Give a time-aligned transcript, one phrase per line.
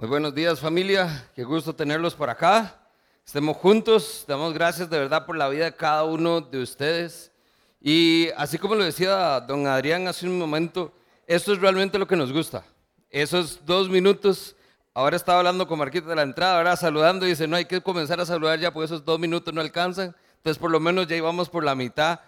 [0.00, 2.74] Muy buenos días familia, qué gusto tenerlos por acá.
[3.22, 7.30] Estemos juntos, damos gracias de verdad por la vida de cada uno de ustedes.
[7.82, 10.90] Y así como lo decía don Adrián hace un momento,
[11.26, 12.64] esto es realmente lo que nos gusta.
[13.10, 14.56] Esos dos minutos,
[14.94, 17.82] ahora estaba hablando con Marquito de la entrada, ahora saludando y dice, no hay que
[17.82, 20.16] comenzar a saludar ya porque esos dos minutos no alcanzan.
[20.36, 22.20] Entonces por lo menos ya íbamos por la mitad.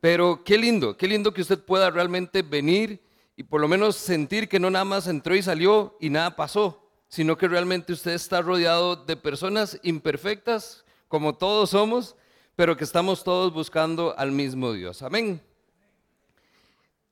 [0.00, 3.00] Pero qué lindo, qué lindo que usted pueda realmente venir
[3.36, 6.81] y por lo menos sentir que no nada más entró y salió y nada pasó,
[7.12, 12.16] sino que realmente usted está rodeado de personas imperfectas, como todos somos,
[12.56, 15.02] pero que estamos todos buscando al mismo Dios.
[15.02, 15.38] Amén.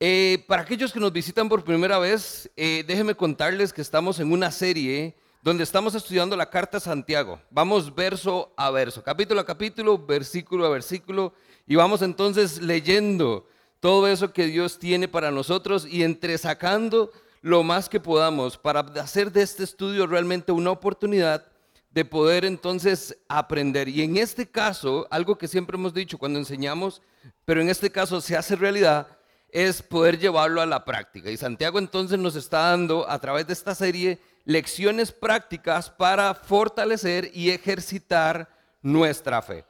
[0.00, 4.32] Eh, para aquellos que nos visitan por primera vez, eh, déjenme contarles que estamos en
[4.32, 7.38] una serie donde estamos estudiando la carta a Santiago.
[7.50, 11.34] Vamos verso a verso, capítulo a capítulo, versículo a versículo,
[11.66, 13.46] y vamos entonces leyendo
[13.80, 19.32] todo eso que Dios tiene para nosotros y entresacando lo más que podamos para hacer
[19.32, 21.46] de este estudio realmente una oportunidad
[21.90, 23.88] de poder entonces aprender.
[23.88, 27.02] Y en este caso, algo que siempre hemos dicho cuando enseñamos,
[27.44, 29.08] pero en este caso se hace realidad,
[29.48, 31.30] es poder llevarlo a la práctica.
[31.30, 37.30] Y Santiago entonces nos está dando a través de esta serie lecciones prácticas para fortalecer
[37.34, 38.48] y ejercitar
[38.82, 39.64] nuestra fe.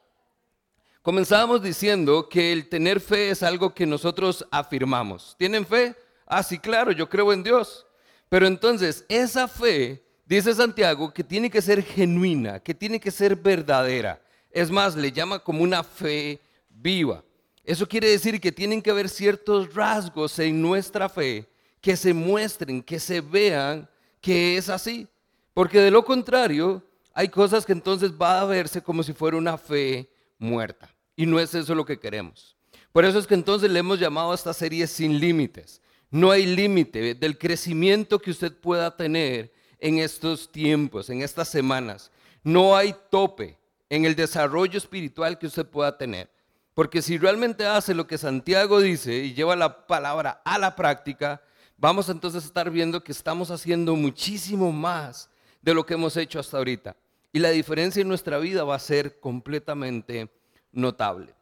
[1.03, 5.35] Comenzábamos diciendo que el tener fe es algo que nosotros afirmamos.
[5.39, 5.97] ¿Tienen fe?
[6.33, 7.85] Ah, sí, claro, yo creo en Dios.
[8.29, 13.35] Pero entonces, esa fe, dice Santiago, que tiene que ser genuina, que tiene que ser
[13.35, 14.23] verdadera.
[14.53, 17.25] Es más, le llama como una fe viva.
[17.65, 21.49] Eso quiere decir que tienen que haber ciertos rasgos en nuestra fe
[21.81, 23.89] que se muestren, que se vean
[24.21, 25.09] que es así.
[25.53, 26.81] Porque de lo contrario,
[27.13, 30.09] hay cosas que entonces va a verse como si fuera una fe
[30.39, 30.95] muerta.
[31.17, 32.57] Y no es eso lo que queremos.
[32.93, 35.81] Por eso es que entonces le hemos llamado a esta serie Sin Límites.
[36.11, 42.11] No hay límite del crecimiento que usted pueda tener en estos tiempos, en estas semanas.
[42.43, 43.57] No hay tope
[43.89, 46.31] en el desarrollo espiritual que usted pueda tener.
[46.75, 51.43] Porque si realmente hace lo que Santiago dice y lleva la palabra a la práctica,
[51.77, 55.31] vamos entonces a estar viendo que estamos haciendo muchísimo más
[55.63, 56.97] de lo que hemos hecho hasta ahorita.
[57.33, 60.29] Y la diferencia en nuestra vida va a ser completamente
[60.73, 61.35] notable.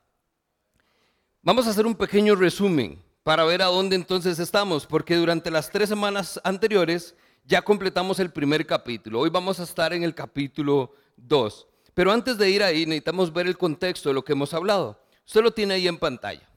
[1.42, 5.70] Vamos a hacer un pequeño resumen para ver a dónde entonces estamos, porque durante las
[5.70, 7.14] tres semanas anteriores
[7.44, 9.20] ya completamos el primer capítulo.
[9.20, 11.66] Hoy vamos a estar en el capítulo 2.
[11.94, 15.00] Pero antes de ir ahí necesitamos ver el contexto de lo que hemos hablado.
[15.26, 16.48] Usted lo tiene ahí en pantalla.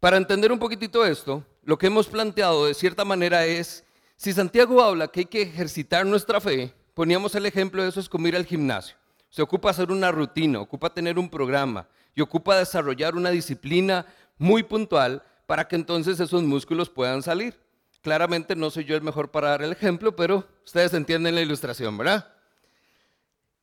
[0.00, 3.84] Para entender un poquitito esto, lo que hemos planteado de cierta manera es,
[4.16, 8.08] si Santiago habla que hay que ejercitar nuestra fe, poníamos el ejemplo de eso es
[8.08, 8.96] como ir al gimnasio.
[9.30, 14.06] Se ocupa hacer una rutina, ocupa tener un programa y ocupa desarrollar una disciplina
[14.38, 17.58] muy puntual para que entonces esos músculos puedan salir.
[18.02, 21.96] Claramente no soy yo el mejor para dar el ejemplo, pero ustedes entienden la ilustración,
[21.98, 22.32] ¿verdad?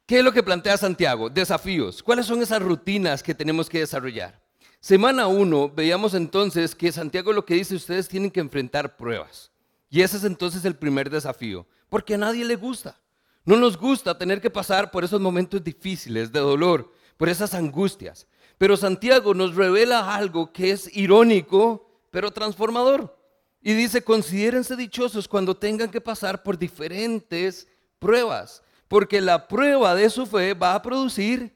[0.06, 1.30] ¿Qué es lo que plantea Santiago?
[1.30, 2.04] Desafíos.
[2.04, 4.42] ¿Cuáles son esas rutinas que tenemos que desarrollar?
[4.82, 9.50] Semana 1 veíamos entonces que Santiago lo que dice, ustedes tienen que enfrentar pruebas.
[9.90, 13.00] Y ese es entonces el primer desafío, porque a nadie le gusta.
[13.46, 18.28] No nos gusta tener que pasar por esos momentos difíciles de dolor, por esas angustias.
[18.58, 23.18] Pero Santiago nos revela algo que es irónico, pero transformador.
[23.62, 27.68] Y dice, considérense dichosos cuando tengan que pasar por diferentes
[28.00, 31.56] pruebas, porque la prueba de su fe va a producir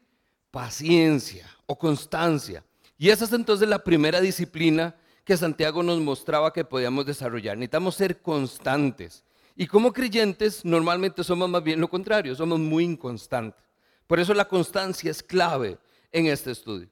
[0.52, 2.64] paciencia o constancia.
[2.98, 7.58] Y esa es entonces la primera disciplina que Santiago nos mostraba que podíamos desarrollar.
[7.58, 9.24] Necesitamos ser constantes.
[9.58, 13.62] Y como creyentes normalmente somos más bien lo contrario, somos muy inconstantes.
[14.08, 15.78] Por eso la constancia es clave
[16.12, 16.90] en este estudio.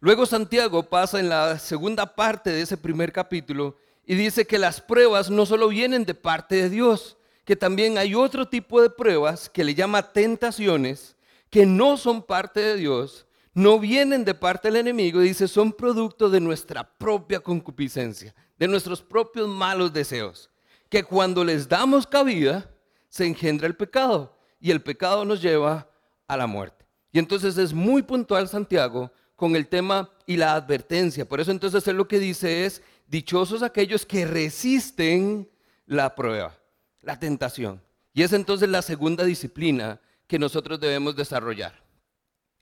[0.00, 4.80] Luego Santiago pasa en la segunda parte de ese primer capítulo y dice que las
[4.80, 9.48] pruebas no solo vienen de parte de Dios, que también hay otro tipo de pruebas
[9.48, 11.16] que le llama tentaciones,
[11.50, 16.30] que no son parte de Dios, no vienen de parte del enemigo, dice, son producto
[16.30, 20.50] de nuestra propia concupiscencia, de nuestros propios malos deseos,
[20.88, 22.68] que cuando les damos cabida,
[23.08, 25.88] se engendra el pecado y el pecado nos lleva
[26.26, 26.81] a la muerte.
[27.12, 31.28] Y entonces es muy puntual Santiago con el tema y la advertencia.
[31.28, 35.48] Por eso entonces él lo que dice es, dichosos aquellos que resisten
[35.86, 36.56] la prueba,
[37.00, 37.82] la tentación.
[38.14, 41.82] Y es entonces la segunda disciplina que nosotros debemos desarrollar.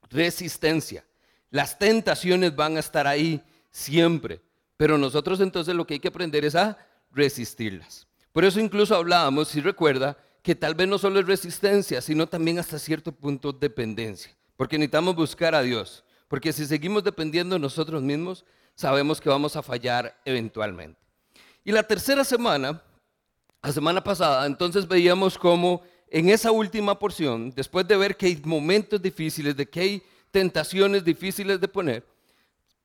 [0.08, 1.04] Resistencia.
[1.50, 4.40] Las tentaciones van a estar ahí siempre,
[4.76, 6.78] pero nosotros entonces lo que hay que aprender es a
[7.12, 8.06] resistirlas.
[8.32, 12.58] Por eso incluso hablábamos, si recuerda, que tal vez no solo es resistencia, sino también
[12.58, 14.34] hasta cierto punto dependencia.
[14.60, 16.04] Porque necesitamos buscar a Dios.
[16.28, 21.00] Porque si seguimos dependiendo de nosotros mismos, sabemos que vamos a fallar eventualmente.
[21.64, 22.82] Y la tercera semana
[23.62, 25.80] la semana pasada, entonces veíamos cómo
[26.10, 31.02] en esa última porción, después de ver que hay momentos difíciles, de que hay tentaciones
[31.02, 32.06] difíciles de poner,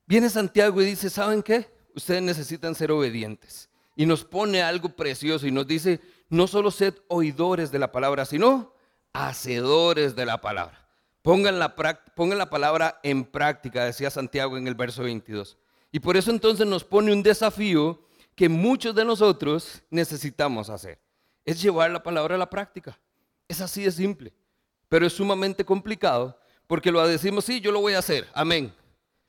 [0.06, 1.70] viene Santiago y dice, ¿saben qué?
[1.94, 3.70] Ustedes necesitan ser obedientes.
[3.98, 6.00] Y nos pone algo precioso y nos dice,
[6.30, 8.72] no solo sed oidores de la palabra, sino
[9.12, 10.85] hacedores de la palabra.
[11.26, 15.58] Pongan la, palabra en práctica, decía Santiago en el verso 22.
[15.92, 18.00] Y por eso entonces nos pone un desafío
[18.36, 21.00] que muchos de nosotros necesitamos hacer.
[21.44, 23.00] Es llevar la palabra a la práctica.
[23.48, 24.34] Es así de simple,
[24.88, 28.72] pero es sumamente complicado porque lo decimos, sí, yo lo voy a hacer, amén.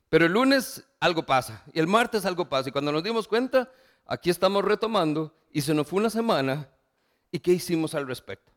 [0.09, 3.71] Pero el lunes algo pasa y el martes algo pasa y cuando nos dimos cuenta,
[4.05, 6.69] aquí estamos retomando y se nos fue una semana
[7.31, 8.51] y ¿qué hicimos al respecto?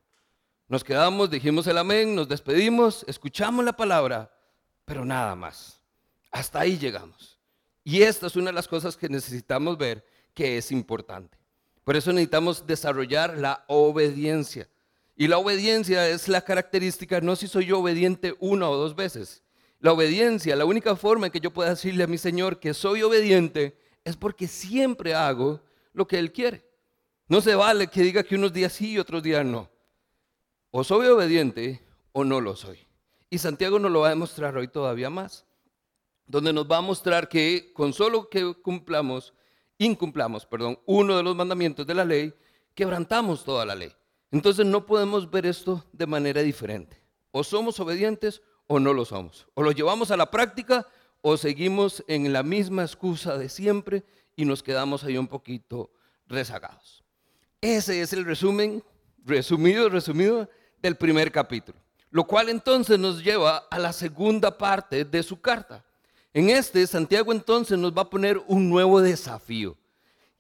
[0.71, 4.33] Nos quedamos, dijimos el amén, nos despedimos, escuchamos la palabra,
[4.85, 5.81] pero nada más.
[6.31, 7.41] Hasta ahí llegamos.
[7.83, 11.37] Y esta es una de las cosas que necesitamos ver que es importante.
[11.83, 14.69] Por eso necesitamos desarrollar la obediencia.
[15.17, 19.43] Y la obediencia es la característica, no si soy yo obediente una o dos veces.
[19.81, 23.03] La obediencia, la única forma en que yo pueda decirle a mi Señor que soy
[23.03, 26.65] obediente es porque siempre hago lo que Él quiere.
[27.27, 29.69] No se vale que diga que unos días sí y otros días no.
[30.71, 31.83] O soy obediente
[32.13, 32.79] o no lo soy.
[33.29, 35.45] Y Santiago nos lo va a demostrar hoy todavía más,
[36.27, 39.35] donde nos va a mostrar que con solo que cumplamos,
[39.79, 42.35] incumplamos, perdón, uno de los mandamientos de la ley,
[42.75, 43.93] quebrantamos toda la ley.
[44.31, 47.03] Entonces no podemos ver esto de manera diferente.
[47.33, 49.49] O somos obedientes o no lo somos.
[49.55, 50.87] O lo llevamos a la práctica
[51.21, 54.05] o seguimos en la misma excusa de siempre
[54.37, 55.91] y nos quedamos ahí un poquito
[56.27, 57.05] rezagados.
[57.61, 58.83] Ese es el resumen,
[59.25, 60.49] resumido, resumido,
[60.83, 61.79] del primer capítulo.
[62.11, 65.85] Lo cual entonces nos lleva a la segunda parte de su carta.
[66.33, 69.77] En este, Santiago entonces nos va a poner un nuevo desafío.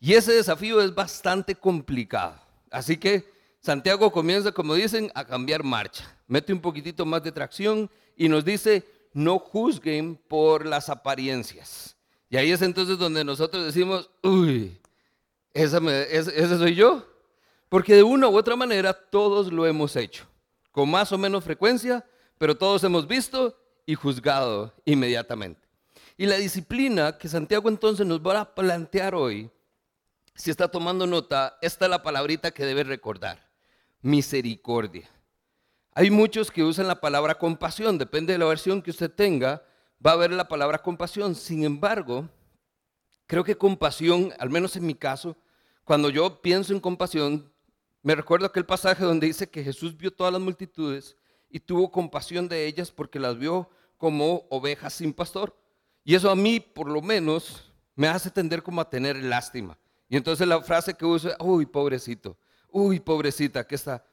[0.01, 2.41] Y ese desafío es bastante complicado.
[2.71, 6.17] Así que Santiago comienza, como dicen, a cambiar marcha.
[6.27, 11.97] Mete un poquitito más de tracción y nos dice, no juzguen por las apariencias.
[12.31, 14.79] Y ahí es entonces donde nosotros decimos, uy,
[15.53, 15.79] esa,
[16.09, 17.05] ese soy yo.
[17.69, 20.25] Porque de una u otra manera todos lo hemos hecho,
[20.71, 22.05] con más o menos frecuencia,
[22.39, 23.57] pero todos hemos visto
[23.87, 25.69] y juzgado inmediatamente.
[26.17, 29.51] Y la disciplina que Santiago entonces nos va a plantear hoy,
[30.35, 33.51] si está tomando nota, esta es la palabrita que debe recordar
[34.03, 35.09] misericordia.
[35.93, 39.63] Hay muchos que usan la palabra compasión, depende de la versión que usted tenga,
[40.05, 41.35] va a ver la palabra compasión.
[41.35, 42.29] Sin embargo,
[43.27, 45.37] creo que compasión, al menos en mi caso,
[45.85, 47.53] cuando yo pienso en compasión,
[48.03, 51.17] me recuerdo aquel pasaje donde dice que Jesús vio todas las multitudes
[51.49, 55.57] y tuvo compasión de ellas porque las vio como ovejas sin pastor.
[56.05, 59.77] Y eso a mí, por lo menos, me hace tender como a tener lástima.
[60.09, 62.37] Y entonces la frase que uso es, uy, pobrecito
[62.73, 64.05] uy, pobrecita, que está.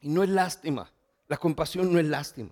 [0.00, 0.90] Y no es lástima,
[1.28, 2.50] la compasión no es lástima.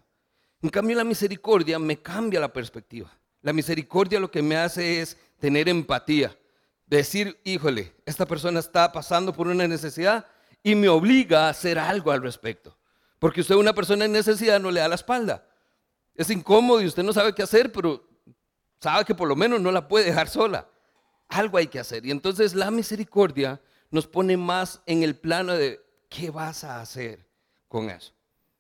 [0.63, 3.11] En cambio, la misericordia me cambia la perspectiva.
[3.43, 6.37] La misericordia lo que me hace es tener empatía,
[6.97, 10.27] decir, híjole, esta persona está pasando por una necesidad
[10.63, 12.77] y me obliga a hacer algo al respecto.
[13.19, 15.47] Porque usted una persona en necesidad no le da la espalda.
[16.15, 18.07] Es incómodo y usted no sabe qué hacer, pero
[18.81, 20.69] sabe que por lo menos no la puede dejar sola.
[21.29, 22.05] Algo hay que hacer.
[22.05, 23.61] Y entonces la misericordia
[23.91, 27.27] nos pone más en el plano de qué vas a hacer
[27.69, 28.13] con eso.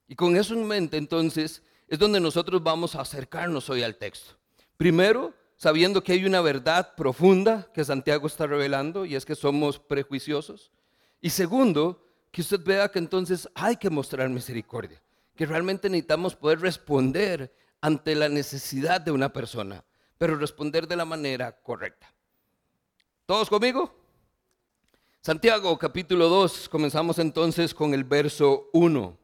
[0.07, 4.35] Y con eso en mente, entonces, es donde nosotros vamos a acercarnos hoy al texto.
[4.77, 9.79] Primero, sabiendo que hay una verdad profunda que Santiago está revelando y es que somos
[9.79, 10.73] prejuiciosos.
[11.21, 15.02] Y segundo, que usted vea que entonces hay que mostrar misericordia,
[15.37, 19.85] que realmente necesitamos poder responder ante la necesidad de una persona,
[20.17, 22.11] pero responder de la manera correcta.
[23.26, 23.95] ¿Todos conmigo?
[25.21, 29.19] Santiago capítulo 2, comenzamos entonces con el verso 1.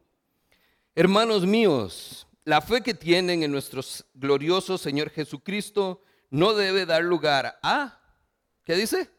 [0.93, 3.81] Hermanos míos, la fe que tienen en nuestro
[4.13, 7.99] glorioso Señor Jesucristo no debe dar lugar a,
[8.63, 9.09] ¿qué dice?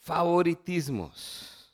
[0.00, 1.72] Favoritismos.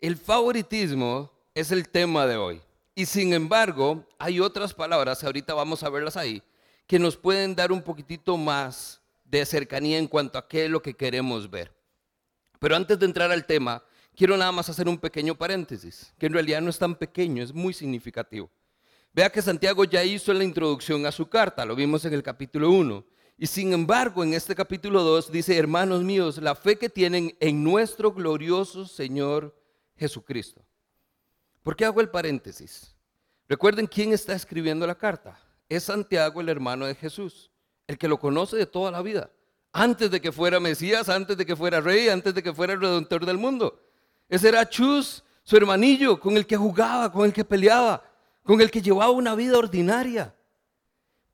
[0.00, 2.60] El favoritismo es el tema de hoy.
[2.94, 6.42] Y sin embargo, hay otras palabras, ahorita vamos a verlas ahí,
[6.86, 10.80] que nos pueden dar un poquitito más de cercanía en cuanto a qué es lo
[10.80, 11.74] que queremos ver.
[12.58, 13.82] Pero antes de entrar al tema,
[14.14, 17.52] quiero nada más hacer un pequeño paréntesis, que en realidad no es tan pequeño, es
[17.52, 18.50] muy significativo.
[19.16, 22.70] Vea que Santiago ya hizo la introducción a su carta, lo vimos en el capítulo
[22.70, 23.02] 1.
[23.38, 27.64] Y sin embargo, en este capítulo 2 dice, hermanos míos, la fe que tienen en
[27.64, 29.58] nuestro glorioso Señor
[29.96, 30.62] Jesucristo.
[31.62, 32.94] ¿Por qué hago el paréntesis?
[33.48, 35.40] Recuerden quién está escribiendo la carta.
[35.66, 37.50] Es Santiago, el hermano de Jesús
[37.86, 39.30] el que lo conoce de toda la vida,
[39.72, 42.80] antes de que fuera Mesías, antes de que fuera rey, antes de que fuera el
[42.80, 43.80] redentor del mundo.
[44.28, 48.02] Ese era Chus, su hermanillo, con el que jugaba, con el que peleaba,
[48.46, 50.34] con el que llevaba una vida ordinaria.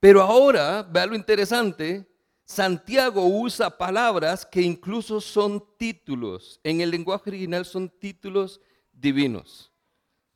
[0.01, 2.09] Pero ahora, vea lo interesante,
[2.45, 6.59] Santiago usa palabras que incluso son títulos.
[6.65, 8.61] En el lenguaje original son títulos
[8.93, 9.71] divinos.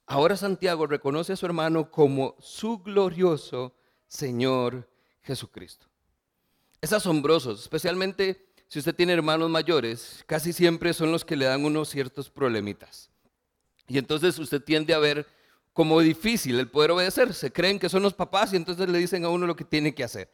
[0.07, 3.75] Ahora Santiago reconoce a su hermano como su glorioso
[4.07, 4.89] Señor
[5.23, 5.87] Jesucristo.
[6.81, 11.65] Es asombroso, especialmente si usted tiene hermanos mayores, casi siempre son los que le dan
[11.65, 13.11] unos ciertos problemitas.
[13.89, 15.27] Y entonces usted tiende a ver
[15.77, 17.35] como difícil el poder obedecer.
[17.35, 19.95] Se creen que son los papás y entonces le dicen a uno lo que tiene
[19.95, 20.33] que hacer.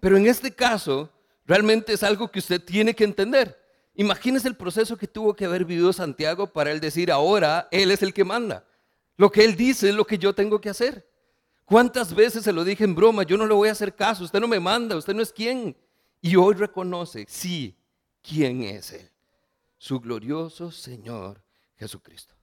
[0.00, 1.08] Pero en este caso,
[1.46, 3.56] realmente es algo que usted tiene que entender.
[3.94, 8.02] Imagínese el proceso que tuvo que haber vivido Santiago para él decir, ahora él es
[8.02, 8.66] el que manda.
[9.16, 11.08] Lo que él dice es lo que yo tengo que hacer.
[11.64, 13.22] ¿Cuántas veces se lo dije en broma?
[13.22, 15.76] Yo no le voy a hacer caso, usted no me manda, usted no es quien.
[16.20, 17.78] Y hoy reconoce, sí,
[18.20, 19.08] quién es Él.
[19.78, 21.40] Su glorioso Señor
[21.76, 22.34] Jesucristo.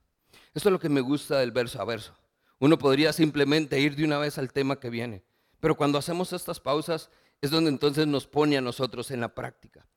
[0.53, 2.18] Esto es lo que me gusta del verso a verso.
[2.59, 5.23] Uno podría simplemente ir de una vez al tema que viene,
[5.59, 7.09] pero cuando hacemos estas pausas
[7.41, 9.87] es donde entonces nos pone a nosotros en la práctica.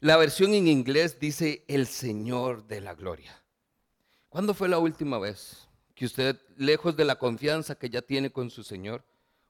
[0.00, 3.42] La versión en inglés dice el Señor de la Gloria.
[4.28, 8.48] ¿Cuándo fue la última vez que usted, lejos de la confianza que ya tiene con
[8.48, 9.04] su Señor,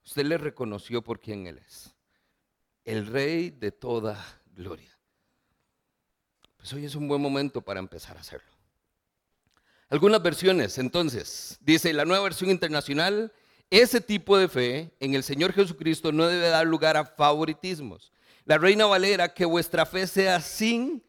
[0.05, 1.95] usted le reconoció por quién Él es.
[2.85, 4.99] El Rey de toda gloria.
[6.57, 8.51] Pues hoy es un buen momento para empezar a hacerlo.
[9.91, 13.33] Algunas versiones, entonces, dice la nueva versión internacional,
[13.71, 18.13] ese tipo de fe en el Señor Jesucristo no debe dar lugar a favoritismos.
[18.45, 21.03] La Reina Valera, que vuestra fe sea sin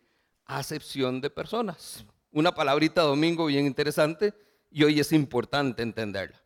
[0.45, 2.03] acepción de personas.
[2.31, 4.33] Una palabrita domingo bien interesante
[4.71, 6.41] y hoy es importante entenderla.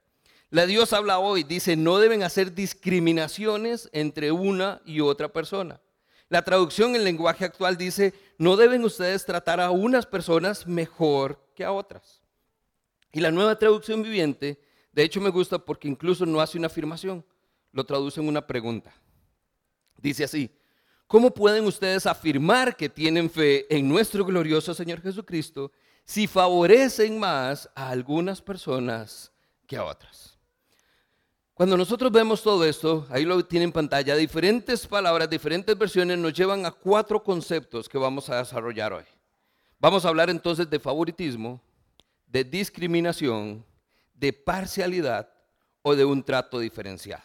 [0.49, 5.79] La Dios habla hoy, dice, no deben hacer discriminaciones entre una y otra persona.
[6.27, 11.63] La traducción en lenguaje actual dice, no deben ustedes tratar a unas personas mejor que
[11.63, 12.14] a otras.
[13.15, 14.59] Y la nueva traducción viviente,
[14.91, 17.23] de hecho me gusta porque incluso no hace una afirmación,
[17.71, 18.93] lo traduce en una pregunta.
[19.95, 20.51] Dice así,
[21.07, 25.71] ¿cómo pueden ustedes afirmar que tienen fe en nuestro glorioso Señor Jesucristo
[26.03, 29.31] si favorecen más a algunas personas
[29.65, 30.37] que a otras.
[31.53, 36.33] Cuando nosotros vemos todo esto, ahí lo tienen en pantalla, diferentes palabras, diferentes versiones nos
[36.33, 39.05] llevan a cuatro conceptos que vamos a desarrollar hoy.
[39.79, 41.61] Vamos a hablar entonces de favoritismo,
[42.35, 43.63] de discriminación,
[44.13, 45.29] de parcialidad
[45.81, 47.23] o de un trato diferenciado.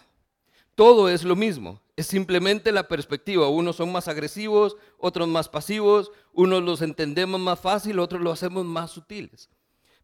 [0.76, 3.48] Todo es lo mismo, es simplemente la perspectiva.
[3.48, 8.64] Unos son más agresivos, otros más pasivos, unos los entendemos más fácil, otros los hacemos
[8.64, 9.50] más sutiles.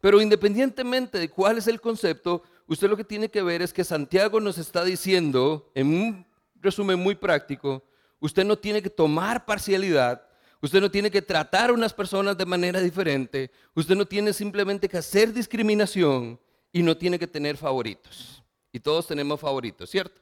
[0.01, 3.85] Pero independientemente de cuál es el concepto, usted lo que tiene que ver es que
[3.85, 7.85] Santiago nos está diciendo, en un resumen muy práctico,
[8.19, 10.26] usted no tiene que tomar parcialidad,
[10.61, 14.89] usted no tiene que tratar a unas personas de manera diferente, usted no tiene simplemente
[14.89, 16.39] que hacer discriminación
[16.73, 18.43] y no tiene que tener favoritos.
[18.73, 20.21] Y todos tenemos favoritos, ¿cierto?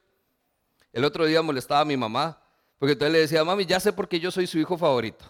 [0.93, 2.41] El otro día molestaba a mi mamá,
[2.79, 5.25] porque entonces le decía, mami, ya sé por qué yo soy su hijo favorito.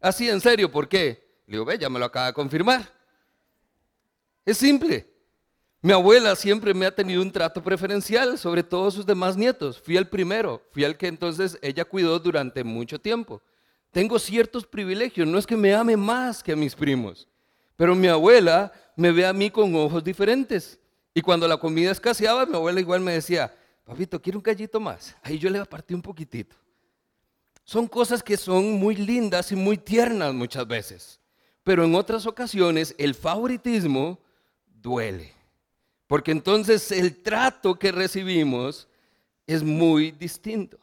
[0.00, 1.42] Así, en serio, ¿por qué?
[1.46, 2.92] Le digo, ve, ya me lo acaba de confirmar.
[4.44, 5.08] Es simple.
[5.82, 9.80] Mi abuela siempre me ha tenido un trato preferencial sobre todos sus demás nietos.
[9.80, 13.42] Fui el primero, fui el que entonces ella cuidó durante mucho tiempo.
[13.90, 17.26] Tengo ciertos privilegios, no es que me ame más que a mis primos,
[17.76, 20.78] pero mi abuela me ve a mí con ojos diferentes.
[21.12, 23.52] Y cuando la comida escaseaba, mi abuela igual me decía,
[23.84, 25.16] papito, ¿quiere un gallito más?
[25.22, 26.54] Ahí yo le partir un poquitito.
[27.64, 31.20] Son cosas que son muy lindas y muy tiernas muchas veces,
[31.62, 34.18] pero en otras ocasiones el favoritismo
[34.66, 35.32] duele,
[36.06, 38.88] porque entonces el trato que recibimos
[39.46, 40.78] es muy distinto.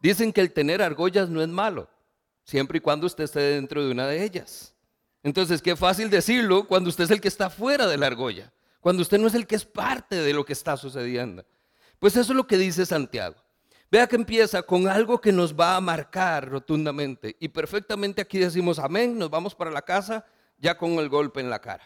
[0.00, 1.88] Dicen que el tener argollas no es malo,
[2.48, 4.74] siempre y cuando usted esté dentro de una de ellas.
[5.22, 8.50] Entonces, qué fácil decirlo cuando usted es el que está fuera de la argolla,
[8.80, 11.44] cuando usted no es el que es parte de lo que está sucediendo.
[11.98, 13.36] Pues eso es lo que dice Santiago.
[13.90, 17.36] Vea que empieza con algo que nos va a marcar rotundamente.
[17.38, 20.24] Y perfectamente aquí decimos amén, nos vamos para la casa
[20.56, 21.84] ya con el golpe en la cara.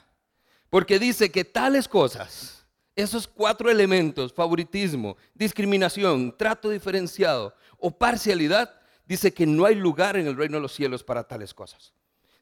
[0.71, 2.65] Porque dice que tales cosas,
[2.95, 8.73] esos cuatro elementos, favoritismo, discriminación, trato diferenciado o parcialidad,
[9.07, 11.93] dice que no hay lugar en el reino de los cielos para tales cosas.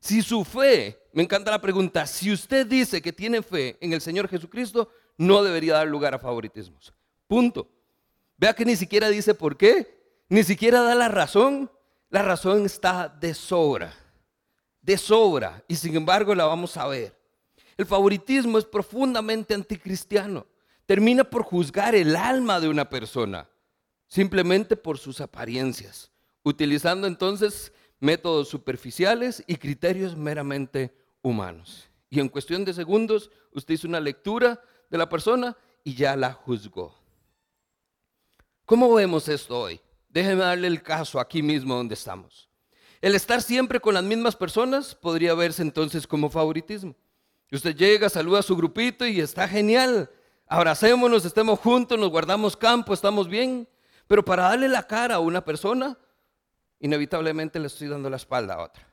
[0.00, 4.00] Si su fe, me encanta la pregunta, si usted dice que tiene fe en el
[4.00, 6.95] Señor Jesucristo, no debería dar lugar a favoritismos.
[7.26, 7.69] Punto.
[8.38, 10.00] Vea que ni siquiera dice por qué,
[10.31, 11.71] ni siquiera da la razón.
[12.09, 13.95] La razón está de sobra,
[14.81, 17.17] de sobra, y sin embargo la vamos a ver.
[17.76, 20.47] El favoritismo es profundamente anticristiano.
[20.87, 23.49] Termina por juzgar el alma de una persona,
[24.09, 26.10] simplemente por sus apariencias,
[26.42, 31.88] utilizando entonces métodos superficiales y criterios meramente humanos.
[32.09, 36.32] Y en cuestión de segundos, usted hizo una lectura de la persona y ya la
[36.32, 36.94] juzgó.
[38.64, 39.80] ¿Cómo vemos esto hoy?
[40.09, 42.49] Déjeme darle el caso aquí mismo donde estamos.
[43.00, 46.94] El estar siempre con las mismas personas podría verse entonces como favoritismo.
[47.50, 50.11] Usted llega, saluda a su grupito y está genial.
[50.47, 53.68] Abracémonos, estemos juntos, nos guardamos campo, estamos bien.
[54.06, 55.97] Pero para darle la cara a una persona,
[56.80, 58.87] inevitablemente le estoy dando la espalda a otra.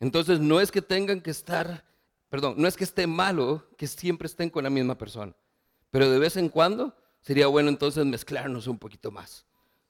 [0.00, 1.84] Entonces no es que tengan que estar,
[2.30, 5.34] perdón, no es que esté malo que siempre estén con la misma persona.
[5.90, 9.46] Pero de vez en cuando sería bueno entonces mezclarnos un poquito más.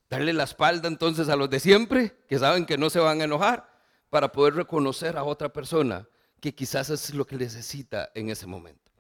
[0.08, 3.24] Darle la espalda entonces a los de siempre, que saben que no se van a
[3.24, 3.68] enojar,
[4.08, 6.08] para poder reconocer a otra persona
[6.40, 8.90] que quizás es lo que necesita en ese momento.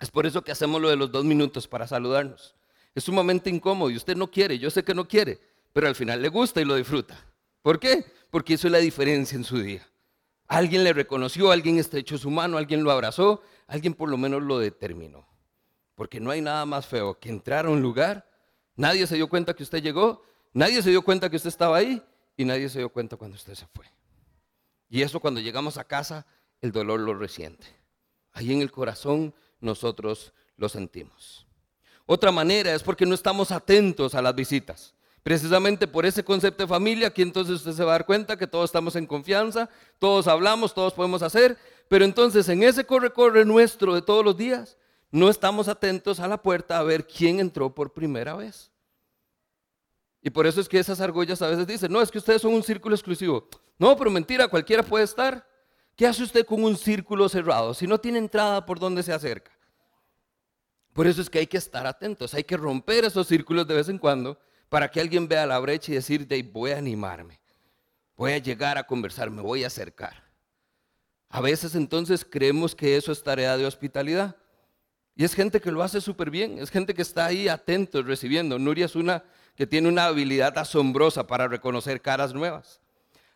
[0.00, 2.54] Es por eso que hacemos lo de los dos minutos para saludarnos.
[2.94, 5.38] Es sumamente incómodo y usted no quiere, yo sé que no quiere,
[5.76, 7.22] pero al final le gusta y lo disfruta.
[7.60, 8.02] ¿Por qué?
[8.30, 9.86] Porque es la diferencia en su día.
[10.48, 14.58] Alguien le reconoció, alguien estrechó su mano, alguien lo abrazó, alguien por lo menos lo
[14.58, 15.28] determinó.
[15.94, 18.26] Porque no hay nada más feo que entrar a un lugar
[18.76, 20.22] Nadie se dio cuenta que usted llegó,
[20.54, 22.02] nadie se dio cuenta que usted estaba ahí
[22.38, 23.84] y nadie se dio cuenta cuando usted se fue.
[24.88, 26.26] Y eso cuando llegamos a casa,
[26.62, 27.66] el dolor lo resiente.
[28.32, 31.46] Ahí en el corazón nosotros lo sentimos.
[32.06, 34.94] Otra manera es porque no estamos atentos a las visitas.
[35.26, 38.46] Precisamente por ese concepto de familia, aquí entonces usted se va a dar cuenta que
[38.46, 39.68] todos estamos en confianza,
[39.98, 44.78] todos hablamos, todos podemos hacer, pero entonces en ese corre-corre nuestro de todos los días,
[45.10, 48.70] no estamos atentos a la puerta a ver quién entró por primera vez.
[50.22, 52.54] Y por eso es que esas argollas a veces dicen, no, es que ustedes son
[52.54, 53.48] un círculo exclusivo.
[53.80, 55.44] No, pero mentira, cualquiera puede estar.
[55.96, 59.50] ¿Qué hace usted con un círculo cerrado si no tiene entrada por donde se acerca?
[60.92, 63.88] Por eso es que hay que estar atentos, hay que romper esos círculos de vez
[63.88, 64.38] en cuando
[64.68, 67.40] para que alguien vea la brecha y decir, de voy a animarme,
[68.16, 70.24] voy a llegar a conversar, me voy a acercar.
[71.28, 74.36] A veces entonces creemos que eso es tarea de hospitalidad.
[75.14, 78.58] Y es gente que lo hace súper bien, es gente que está ahí atento recibiendo.
[78.58, 79.24] Nuria es una
[79.56, 82.80] que tiene una habilidad asombrosa para reconocer caras nuevas.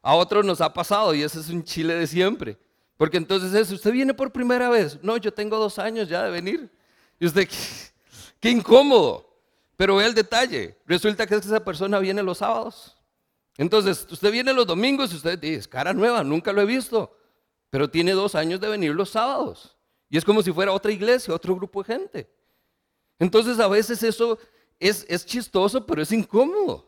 [0.03, 2.59] A otros nos ha pasado y ese es un chile de siempre.
[2.97, 4.99] Porque entonces es, usted viene por primera vez.
[5.03, 6.71] No, yo tengo dos años ya de venir.
[7.19, 7.49] Y usted,
[8.41, 9.30] qué, incómodo.
[9.81, 10.77] Pero ve el detalle.
[10.85, 12.99] Resulta que esa persona viene los sábados.
[13.57, 17.17] Entonces, usted viene los domingos y usted dice, cara nueva, nunca lo he visto.
[17.71, 19.75] Pero tiene dos años de venir los sábados.
[20.11, 22.31] Y es como si fuera otra iglesia, otro grupo de gente.
[23.19, 24.39] Entonces a veces eso
[24.79, 26.87] es, es chistoso, pero es incómodo.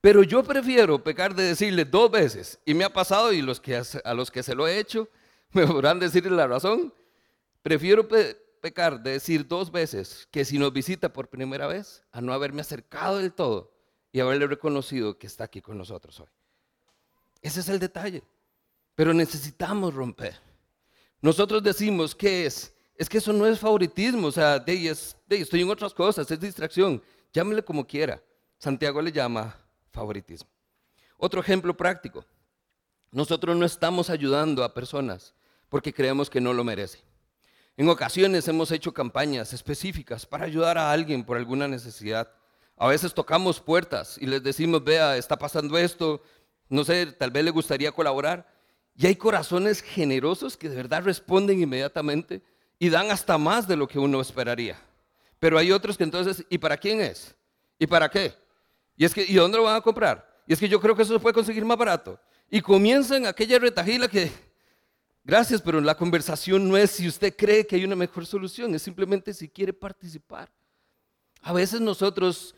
[0.00, 3.76] Pero yo prefiero pecar de decirle dos veces, y me ha pasado, y los que,
[3.76, 5.06] a los que se lo he hecho
[5.52, 6.94] me podrán decir la razón,
[7.60, 8.08] prefiero
[8.60, 12.60] pecar de decir dos veces que si nos visita por primera vez, a no haberme
[12.60, 13.72] acercado del todo
[14.12, 16.28] y haberle reconocido que está aquí con nosotros hoy.
[17.42, 18.22] Ese es el detalle.
[18.94, 20.36] Pero necesitamos romper.
[21.22, 22.74] Nosotros decimos, ¿qué es?
[22.96, 24.90] Es que eso no es favoritismo, o sea, de,
[25.28, 27.02] estoy en otras cosas, es distracción.
[27.32, 28.22] Llámele como quiera.
[28.58, 29.56] Santiago le llama
[29.90, 30.50] favoritismo.
[31.16, 32.24] Otro ejemplo práctico.
[33.10, 35.34] Nosotros no estamos ayudando a personas
[35.68, 37.02] porque creemos que no lo merece.
[37.80, 42.30] En ocasiones hemos hecho campañas específicas para ayudar a alguien por alguna necesidad.
[42.76, 46.20] A veces tocamos puertas y les decimos, vea, está pasando esto,
[46.68, 48.46] no sé, tal vez le gustaría colaborar.
[48.94, 52.42] Y hay corazones generosos que de verdad responden inmediatamente
[52.78, 54.78] y dan hasta más de lo que uno esperaría.
[55.38, 57.34] Pero hay otros que entonces, ¿y para quién es?
[57.78, 58.34] ¿Y para qué?
[58.94, 60.42] Y es que, ¿y dónde lo van a comprar?
[60.46, 62.20] Y es que yo creo que eso se puede conseguir más barato.
[62.50, 64.30] Y comienzan aquella retajila que,
[65.24, 68.82] gracias, pero la conversación no es si usted cree que hay una mejor solución, es
[68.82, 70.50] simplemente si quiere participar.
[71.42, 72.54] A veces nosotros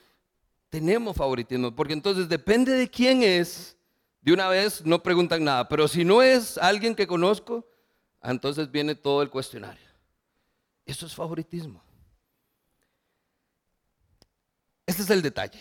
[0.68, 3.77] tenemos favoritismo, porque entonces depende de quién es,
[4.20, 7.66] de una vez no preguntan nada, pero si no es alguien que conozco,
[8.22, 9.87] entonces viene todo el cuestionario.
[10.87, 11.83] Eso es favoritismo.
[14.87, 15.59] Este es el detalle.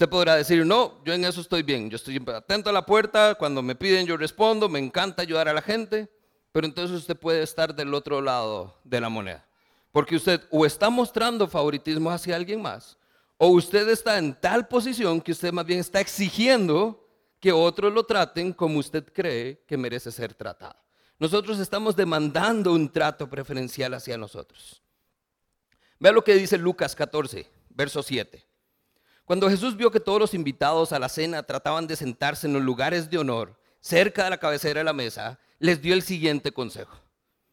[0.00, 3.34] Usted podrá decir, no, yo en eso estoy bien, yo estoy atento a la puerta,
[3.34, 6.08] cuando me piden yo respondo, me encanta ayudar a la gente,
[6.52, 9.46] pero entonces usted puede estar del otro lado de la moneda.
[9.92, 12.96] Porque usted o está mostrando favoritismo hacia alguien más,
[13.36, 17.06] o usted está en tal posición que usted más bien está exigiendo
[17.38, 20.76] que otros lo traten como usted cree que merece ser tratado.
[21.18, 24.82] Nosotros estamos demandando un trato preferencial hacia nosotros.
[25.98, 28.46] Vea lo que dice Lucas 14, verso 7.
[29.30, 32.62] Cuando Jesús vio que todos los invitados a la cena trataban de sentarse en los
[32.62, 36.98] lugares de honor, cerca de la cabecera de la mesa, les dio el siguiente consejo.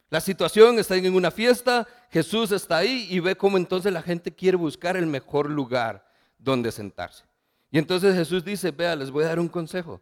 [0.10, 4.34] La situación está en una fiesta, Jesús está ahí y ve cómo entonces la gente
[4.34, 7.26] quiere buscar el mejor lugar donde sentarse.
[7.70, 10.02] Y entonces Jesús dice, vea, les voy a dar un consejo.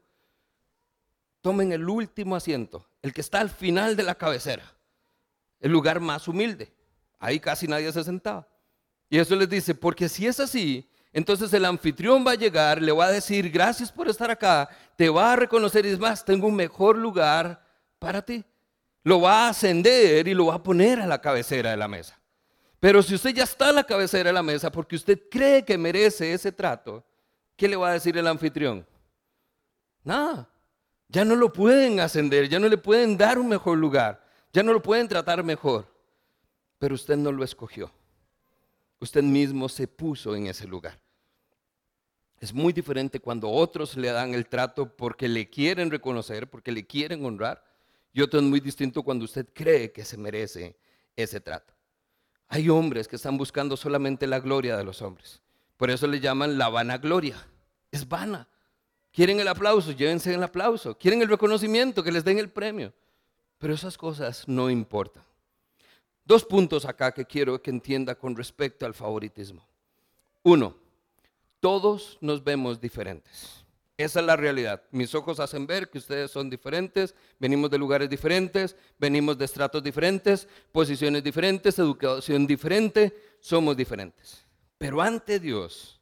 [1.41, 4.63] tomen el último asiento, el que está al final de la cabecera,
[5.59, 6.73] el lugar más humilde.
[7.19, 8.47] Ahí casi nadie se sentaba.
[9.09, 12.91] Y eso les dice, porque si es así, entonces el anfitrión va a llegar, le
[12.91, 16.45] va a decir, gracias por estar acá, te va a reconocer y es más, tengo
[16.45, 17.65] un mejor lugar
[17.99, 18.43] para ti.
[19.01, 22.19] Lo va a ascender y lo va a poner a la cabecera de la mesa.
[22.82, 25.78] Pero si usted ya está a la cabecera de la mesa porque usted cree que
[25.78, 27.01] merece ese trato,
[27.56, 28.86] ¿qué le va a decir el anfitrión?
[30.04, 30.49] Nada.
[31.08, 34.73] Ya no lo pueden ascender, ya no le pueden dar un mejor lugar, ya no
[34.73, 35.88] lo pueden tratar mejor.
[36.78, 37.89] Pero usted no lo escogió.
[38.99, 41.04] Usted mismo se puso en ese lugar.
[42.39, 46.85] Es muy diferente cuando otros le dan el trato porque le quieren reconocer, porque le
[46.85, 47.63] quieren honrar.
[48.13, 50.75] Y otro es muy distinto cuando usted cree que se merece
[51.15, 51.73] ese trato.
[52.47, 55.41] Hay hombres que están buscando solamente la gloria de los hombres.
[55.77, 57.35] Por eso le llaman la vanagloria.
[57.91, 58.47] Es vana.
[59.11, 60.97] Quieren el aplauso, llévense el aplauso.
[60.97, 62.93] Quieren el reconocimiento, que les den el premio.
[63.57, 65.23] Pero esas cosas no importan.
[66.25, 69.65] Dos puntos acá que quiero que entienda con respecto al favoritismo.
[70.43, 70.75] Uno,
[71.65, 73.65] todos nos vemos diferentes.
[73.97, 74.84] Esa es la realidad.
[74.91, 79.82] Mis ojos hacen ver que ustedes son diferentes, venimos de lugares diferentes, venimos de estratos
[79.82, 84.45] diferentes, posiciones diferentes, educación diferente, somos diferentes.
[84.78, 85.99] Pero ante Dios,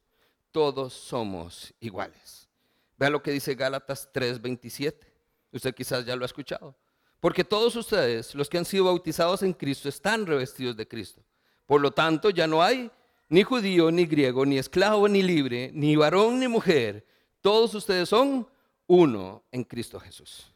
[0.51, 2.49] todos somos iguales.
[2.97, 5.13] Vea lo que dice Gálatas 3:27.
[5.53, 6.75] Usted quizás ya lo ha escuchado.
[7.21, 11.21] Porque todos ustedes, los que han sido bautizados en Cristo, están revestidos de Cristo.
[11.65, 12.91] Por lo tanto, ya no hay
[13.29, 17.05] ni judío, ni griego, ni esclavo, ni libre, ni varón, ni mujer
[17.43, 18.47] todos ustedes son
[18.87, 20.49] uno en Cristo Jesús.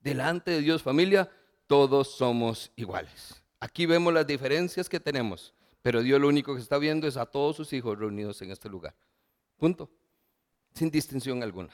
[0.00, 1.30] Delante de Dios familia,
[1.68, 3.40] todos somos iguales.
[3.60, 7.26] Aquí vemos las diferencias que tenemos, pero Dios lo único que está viendo es a
[7.26, 8.96] todos sus hijos reunidos en este lugar.
[9.56, 9.88] Punto.
[10.74, 11.70] Sin distinción alguna.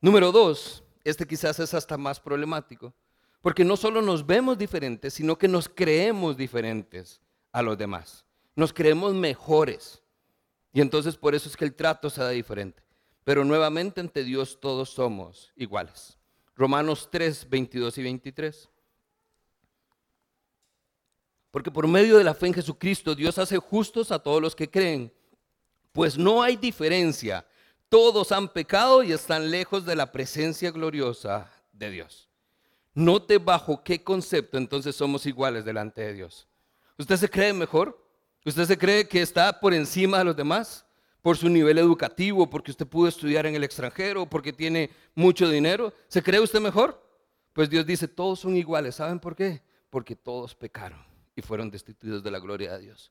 [0.00, 2.94] Número dos, este quizás es hasta más problemático,
[3.42, 7.20] porque no solo nos vemos diferentes, sino que nos creemos diferentes
[7.52, 8.24] a los demás.
[8.60, 10.02] Nos creemos mejores.
[10.72, 12.82] Y entonces por eso es que el trato se da diferente
[13.24, 16.18] pero nuevamente ante Dios todos somos iguales.
[16.56, 18.68] Romanos 3, 22 y 23.
[21.52, 24.70] Porque por medio de la fe en Jesucristo Dios hace justos a todos los que
[24.70, 25.12] creen,
[25.92, 27.46] pues no hay diferencia.
[27.88, 32.28] Todos han pecado y están lejos de la presencia gloriosa de Dios.
[32.94, 36.48] Note bajo qué concepto entonces somos iguales delante de Dios.
[36.98, 38.09] ¿Usted se cree mejor?
[38.44, 40.84] ¿Usted se cree que está por encima de los demás?
[41.22, 45.92] por su nivel educativo, porque usted pudo estudiar en el extranjero, porque tiene mucho dinero.
[46.08, 47.02] ¿Se cree usted mejor?
[47.52, 48.94] Pues Dios dice, todos son iguales.
[48.96, 49.62] ¿Saben por qué?
[49.90, 51.04] Porque todos pecaron
[51.36, 53.10] y fueron destituidos de la gloria de Dios.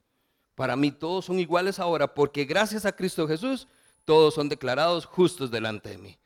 [0.56, 3.68] Para mí todos son iguales ahora porque gracias a Cristo Jesús
[4.06, 6.18] todos son declarados justos delante de mí.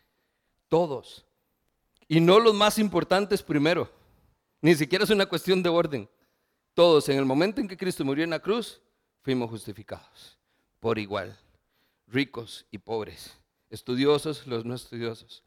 [0.70, 1.26] Todos.
[2.08, 3.92] Y no los más importantes primero.
[4.62, 6.10] Ni siquiera es una cuestión de orden.
[6.74, 8.82] Todos en el momento en que Cristo murió en la cruz
[9.24, 10.38] fuimos justificados
[10.80, 11.38] por igual
[12.08, 13.34] ricos y pobres,
[13.70, 15.44] estudiosos, los no estudiosos,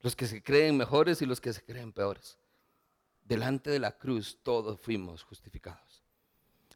[0.00, 2.38] los que se creen mejores y los que se creen peores.
[3.24, 6.02] Delante de la cruz todos fuimos justificados.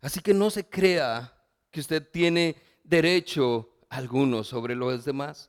[0.03, 1.33] Así que no se crea
[1.71, 5.49] que usted tiene derecho alguno sobre los demás.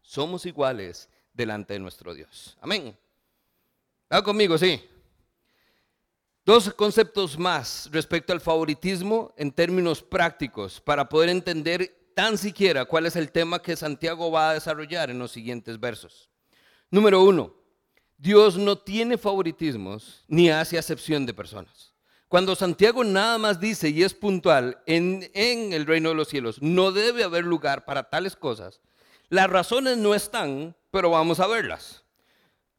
[0.00, 2.56] Somos iguales delante de nuestro Dios.
[2.60, 2.96] Amén.
[4.12, 4.56] ¿Va conmigo?
[4.56, 4.80] Sí.
[6.46, 13.06] Dos conceptos más respecto al favoritismo en términos prácticos para poder entender tan siquiera cuál
[13.06, 16.30] es el tema que Santiago va a desarrollar en los siguientes versos.
[16.88, 17.52] Número uno,
[18.16, 21.92] Dios no tiene favoritismos ni hace acepción de personas.
[22.28, 26.62] Cuando Santiago nada más dice y es puntual en, en, el reino de los cielos,
[26.62, 28.80] no debe haber lugar para tales cosas.
[29.30, 32.04] Las razones no están, pero vamos a verlas.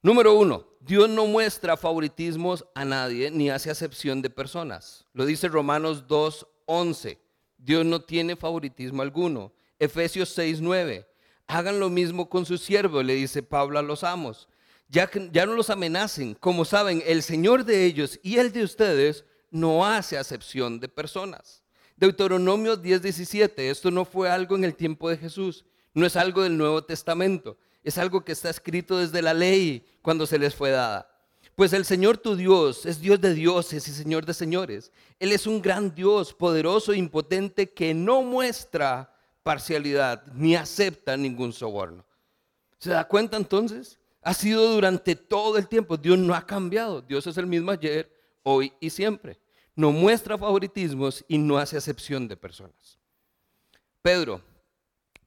[0.02, 5.06] Número uno, Dios no muestra favoritismos a nadie ni hace acepción de personas.
[5.12, 7.18] Lo dice Romanos 2.11.
[7.58, 9.52] Dios no tiene favoritismo alguno.
[9.80, 11.06] Efesios 6:9.
[11.46, 14.48] Hagan lo mismo con sus siervos, le dice Pablo a los amos.
[14.88, 16.36] Ya, ya no los amenacen.
[16.36, 21.64] Como saben, el Señor de ellos y el de ustedes no hace acepción de personas.
[21.98, 23.70] Deuteronomio 10:17.
[23.70, 25.66] Esto no fue algo en el tiempo de Jesús.
[25.94, 27.58] No es algo del Nuevo Testamento.
[27.88, 31.10] Es algo que está escrito desde la ley cuando se les fue dada.
[31.56, 34.92] Pues el Señor tu Dios es Dios de dioses y Señor de señores.
[35.22, 41.54] Él es un gran Dios, poderoso e impotente, que no muestra parcialidad ni acepta ningún
[41.54, 42.06] soborno.
[42.78, 43.98] ¿Se da cuenta entonces?
[44.22, 45.96] Ha sido durante todo el tiempo.
[45.96, 47.02] Dios no ha cambiado.
[47.02, 48.12] Dios es el mismo ayer,
[48.44, 49.40] hoy y siempre.
[49.78, 53.00] No muestra favoritismos y no hace acepción de personas.
[54.02, 54.42] Pedro,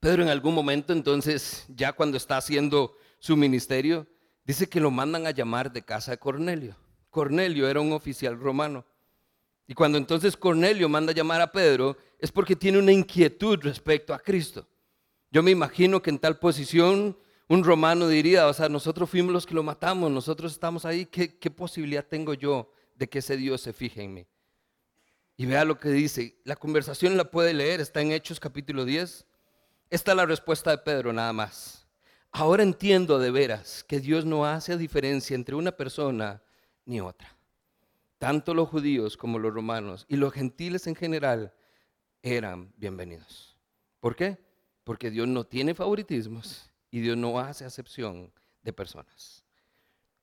[0.01, 4.07] Pedro en algún momento entonces, ya cuando está haciendo su ministerio,
[4.45, 6.75] dice que lo mandan a llamar de casa de Cornelio.
[7.11, 8.87] Cornelio era un oficial romano.
[9.67, 14.15] Y cuando entonces Cornelio manda a llamar a Pedro, es porque tiene una inquietud respecto
[14.15, 14.67] a Cristo.
[15.31, 17.17] Yo me imagino que en tal posición
[17.49, 21.39] un romano diría, o sea, nosotros fuimos los que lo matamos, nosotros estamos ahí, ¿qué,
[21.39, 24.27] qué posibilidad tengo yo de que ese Dios se fije en mí?
[25.37, 29.27] Y vea lo que dice, la conversación la puede leer, está en Hechos capítulo 10.
[29.91, 31.85] Esta es la respuesta de Pedro nada más.
[32.31, 36.41] Ahora entiendo de veras que Dios no hace diferencia entre una persona
[36.85, 37.37] ni otra.
[38.19, 41.53] Tanto los judíos como los romanos y los gentiles en general
[42.23, 43.59] eran bienvenidos.
[43.99, 44.39] ¿Por qué?
[44.85, 49.45] Porque Dios no tiene favoritismos y Dios no hace acepción de personas.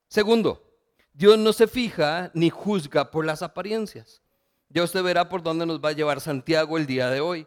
[0.08, 0.64] Segundo,
[1.12, 4.22] Dios no se fija ni juzga por las apariencias.
[4.70, 7.46] Ya usted verá por dónde nos va a llevar Santiago el día de hoy.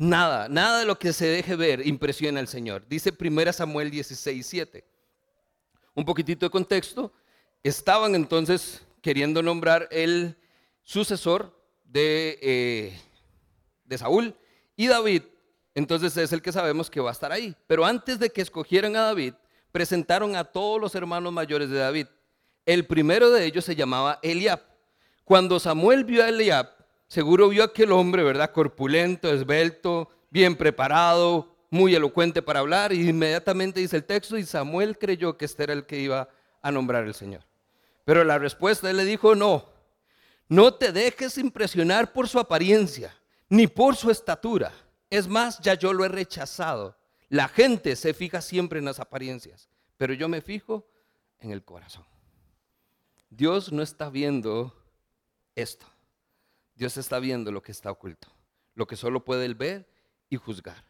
[0.00, 2.86] Nada, nada de lo que se deje ver impresiona al Señor.
[2.88, 4.82] Dice 1 Samuel 16, 7.
[5.94, 7.12] Un poquitito de contexto.
[7.62, 10.38] Estaban entonces queriendo nombrar el
[10.80, 13.00] sucesor de, eh,
[13.84, 14.34] de Saúl
[14.74, 15.24] y David.
[15.74, 17.54] Entonces es el que sabemos que va a estar ahí.
[17.66, 19.34] Pero antes de que escogieran a David,
[19.70, 22.06] presentaron a todos los hermanos mayores de David.
[22.64, 24.62] El primero de ellos se llamaba Eliab.
[25.24, 26.79] Cuando Samuel vio a Eliab,
[27.10, 28.52] Seguro vio aquel hombre, ¿verdad?
[28.52, 34.96] Corpulento, esbelto, bien preparado, muy elocuente para hablar, y inmediatamente dice el texto, y Samuel
[34.96, 36.28] creyó que este era el que iba
[36.62, 37.42] a nombrar el Señor.
[38.04, 39.64] Pero la respuesta, él le dijo, no,
[40.48, 43.12] no te dejes impresionar por su apariencia,
[43.48, 44.72] ni por su estatura.
[45.10, 46.96] Es más, ya yo lo he rechazado.
[47.28, 50.86] La gente se fija siempre en las apariencias, pero yo me fijo
[51.40, 52.04] en el corazón.
[53.30, 54.72] Dios no está viendo
[55.56, 55.86] esto.
[56.80, 58.28] Dios está viendo lo que está oculto,
[58.74, 59.86] lo que solo puede él ver
[60.30, 60.82] y juzgar.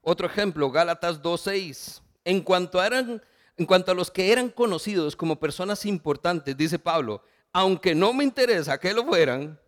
[0.00, 2.00] Otro ejemplo, Gálatas 2.6.
[2.24, 3.20] En cuanto, eran,
[3.56, 7.20] en cuanto a los que eran conocidos como personas importantes, dice Pablo,
[7.52, 9.60] aunque no me interesa que lo fueran,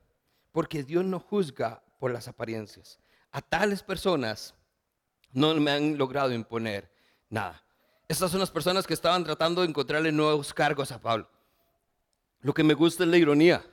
[0.53, 3.01] porque Dios no juzga por las apariencias.
[3.33, 4.55] A tales personas
[5.33, 6.89] no me han logrado imponer
[7.29, 7.61] nada.
[8.07, 11.29] Estas son las personas que estaban tratando de encontrarle nuevos cargos a Pablo.
[12.41, 13.65] Lo que me gusta es la ironía.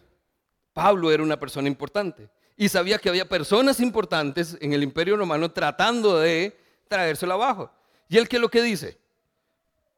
[0.78, 5.52] Pablo era una persona importante y sabía que había personas importantes en el imperio romano
[5.52, 6.56] tratando de
[6.88, 7.72] traérselo abajo.
[8.08, 8.96] Y él que lo que dice,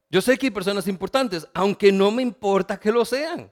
[0.09, 3.51] yo sé que hay personas importantes, aunque no me importa que lo sean.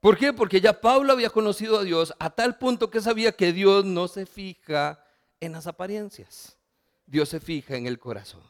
[0.00, 0.32] ¿Por qué?
[0.32, 4.08] Porque ya Pablo había conocido a Dios a tal punto que sabía que Dios no
[4.08, 5.04] se fija
[5.40, 6.56] en las apariencias.
[7.04, 8.40] Dios se fija en el corazón.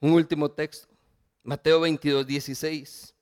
[0.00, 0.88] Un último texto,
[1.42, 3.15] Mateo 22, 16.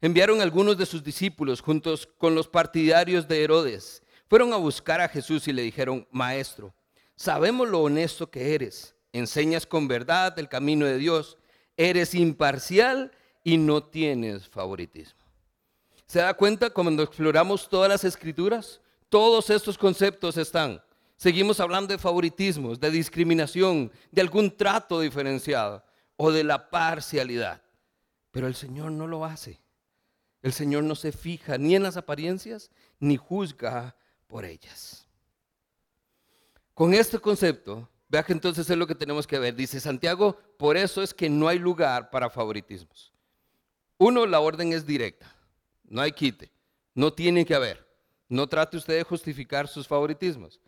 [0.00, 4.02] Enviaron algunos de sus discípulos juntos con los partidarios de Herodes.
[4.28, 6.74] Fueron a buscar a Jesús y le dijeron, Maestro,
[7.14, 11.38] sabemos lo honesto que eres, enseñas con verdad el camino de Dios,
[11.76, 13.12] eres imparcial
[13.44, 15.20] y no tienes favoritismo.
[16.06, 18.80] ¿Se da cuenta cuando exploramos todas las escrituras?
[19.08, 20.82] Todos estos conceptos están.
[21.16, 25.82] Seguimos hablando de favoritismos, de discriminación, de algún trato diferenciado
[26.16, 27.62] o de la parcialidad.
[28.30, 29.60] Pero el Señor no lo hace.
[30.42, 32.70] El Señor no se fija ni en las apariencias
[33.00, 33.96] ni juzga
[34.26, 35.06] por ellas.
[36.74, 39.54] Con este concepto, vea que entonces es lo que tenemos que ver.
[39.54, 43.12] Dice Santiago, por eso es que no hay lugar para favoritismos.
[43.98, 45.34] Uno, la orden es directa.
[45.84, 46.52] No hay quite.
[46.94, 47.86] No tiene que haber.
[48.28, 50.60] No trate usted de justificar sus favoritismos.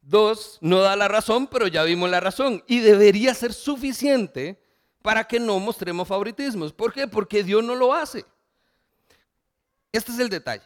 [0.00, 2.62] Dos, no da la razón, pero ya vimos la razón.
[2.68, 4.62] Y debería ser suficiente
[5.02, 6.72] para que no mostremos favoritismos.
[6.72, 7.08] ¿Por qué?
[7.08, 8.24] Porque Dios no lo hace.
[9.96, 10.62] Este es el detalle.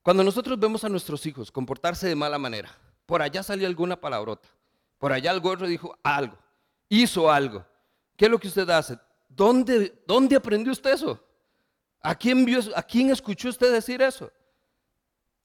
[0.00, 2.70] Cuando nosotros vemos a nuestros hijos comportarse de mala manera,
[3.04, 4.48] por allá salió alguna palabrota,
[4.96, 6.38] por allá el gorro dijo algo,
[6.88, 7.66] hizo algo.
[8.16, 8.96] ¿Qué es lo que usted hace?
[9.28, 11.18] ¿Dónde, dónde aprendió usted eso?
[12.00, 14.30] ¿A quién, vio, ¿A quién escuchó usted decir eso?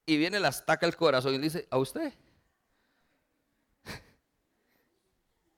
[0.05, 2.13] Y viene, la estaca el corazón y le dice, a usted.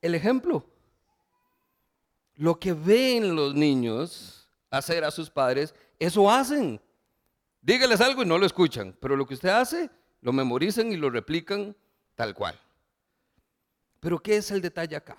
[0.02, 0.66] El ejemplo.
[2.36, 6.80] Lo que ven los niños hacer a sus padres, eso hacen.
[7.62, 9.90] Dígales algo y no lo escuchan, pero lo que usted hace,
[10.22, 11.76] lo memorizan y lo replican
[12.16, 12.60] tal cual.
[14.00, 15.18] Pero ¿qué es el detalle acá?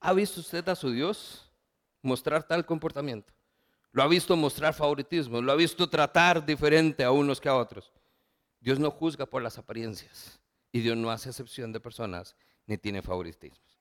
[0.00, 1.50] ¿Ha visto usted a su Dios
[2.02, 3.32] mostrar tal comportamiento?
[3.90, 5.40] ¿Lo ha visto mostrar favoritismo?
[5.40, 7.92] ¿Lo ha visto tratar diferente a unos que a otros?
[8.60, 10.40] Dios no juzga por las apariencias
[10.72, 13.78] y Dios no hace excepción de personas ni tiene favoritismos.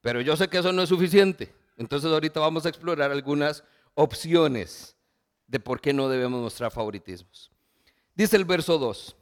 [0.00, 1.54] Pero yo sé que eso no es suficiente.
[1.76, 3.64] Entonces ahorita vamos a explorar algunas
[3.94, 4.97] opciones
[5.48, 7.50] de por qué no debemos mostrar favoritismos.
[8.14, 9.16] Dice el verso 2.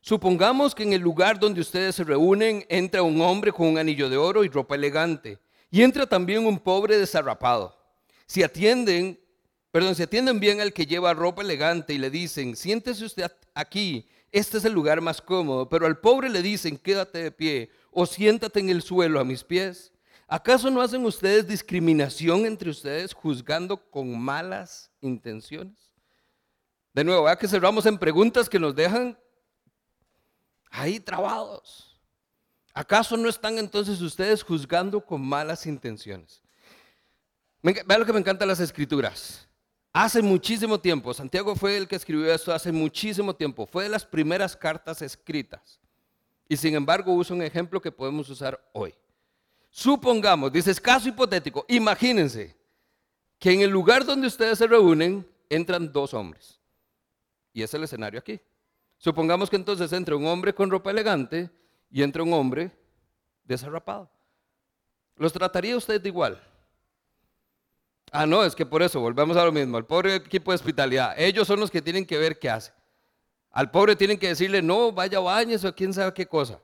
[0.00, 4.08] Supongamos que en el lugar donde ustedes se reúnen entra un hombre con un anillo
[4.08, 5.38] de oro y ropa elegante
[5.70, 7.76] Y entra también un pobre desarrapado.
[8.26, 9.20] Si atienden,
[9.70, 14.08] perdón, si atienden bien al que lleva ropa elegante y le dicen, siéntese usted aquí,
[14.32, 18.06] este es el lugar más cómodo, pero al pobre le dicen, quédate de pie o
[18.06, 19.92] siéntate en el suelo a mis pies.
[20.30, 25.94] ¿Acaso no hacen ustedes discriminación entre ustedes juzgando con malas intenciones?
[26.92, 29.18] De nuevo, vea que cerramos en preguntas que nos dejan
[30.70, 31.98] ahí trabados.
[32.74, 36.42] ¿Acaso no están entonces ustedes juzgando con malas intenciones?
[37.62, 39.48] Vea lo que me encantan las escrituras.
[39.94, 44.04] Hace muchísimo tiempo, Santiago fue el que escribió esto hace muchísimo tiempo, fue de las
[44.04, 45.80] primeras cartas escritas.
[46.46, 48.94] Y sin embargo usa un ejemplo que podemos usar hoy.
[49.70, 52.56] Supongamos, dice, es caso hipotético, imagínense
[53.38, 56.58] que en el lugar donde ustedes se reúnen entran dos hombres.
[57.52, 58.40] Y es el escenario aquí.
[58.98, 61.50] Supongamos que entonces entra un hombre con ropa elegante
[61.90, 62.70] y entra un hombre
[63.44, 64.10] desarrapado.
[65.16, 66.40] ¿Los trataría usted igual?
[68.10, 69.76] Ah, no, es que por eso volvemos a lo mismo.
[69.76, 72.72] Al pobre equipo de hospitalidad, ellos son los que tienen que ver qué hace.
[73.50, 76.60] Al pobre tienen que decirle, no, vaya bañes o quién sabe qué cosa.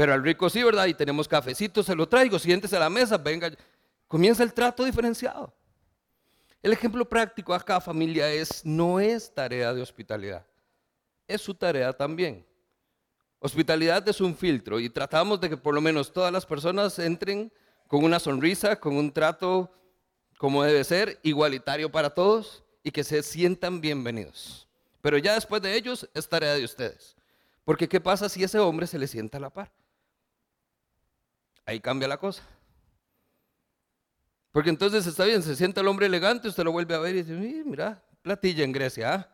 [0.00, 0.86] Pero al rico sí, ¿verdad?
[0.86, 3.52] Y tenemos cafecito, se lo traigo, siéntese a la mesa, venga.
[4.08, 5.52] Comienza el trato diferenciado.
[6.62, 10.46] El ejemplo práctico acá, familia, es, no es tarea de hospitalidad,
[11.28, 12.46] es su tarea también.
[13.40, 17.52] Hospitalidad es un filtro y tratamos de que por lo menos todas las personas entren
[17.86, 19.70] con una sonrisa, con un trato
[20.38, 24.66] como debe ser, igualitario para todos y que se sientan bienvenidos.
[25.02, 27.16] Pero ya después de ellos es tarea de ustedes.
[27.66, 29.70] Porque ¿qué pasa si ese hombre se le sienta a la par?
[31.66, 32.42] Ahí cambia la cosa.
[34.52, 37.22] Porque entonces está bien, se sienta el hombre elegante, usted lo vuelve a ver y
[37.22, 39.14] dice, mira, platilla en Grecia.
[39.14, 39.28] ¿ah?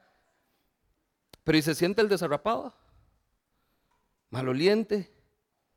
[1.42, 2.74] Pero ¿y se siente el desarrapado?
[4.30, 5.10] Maloliente,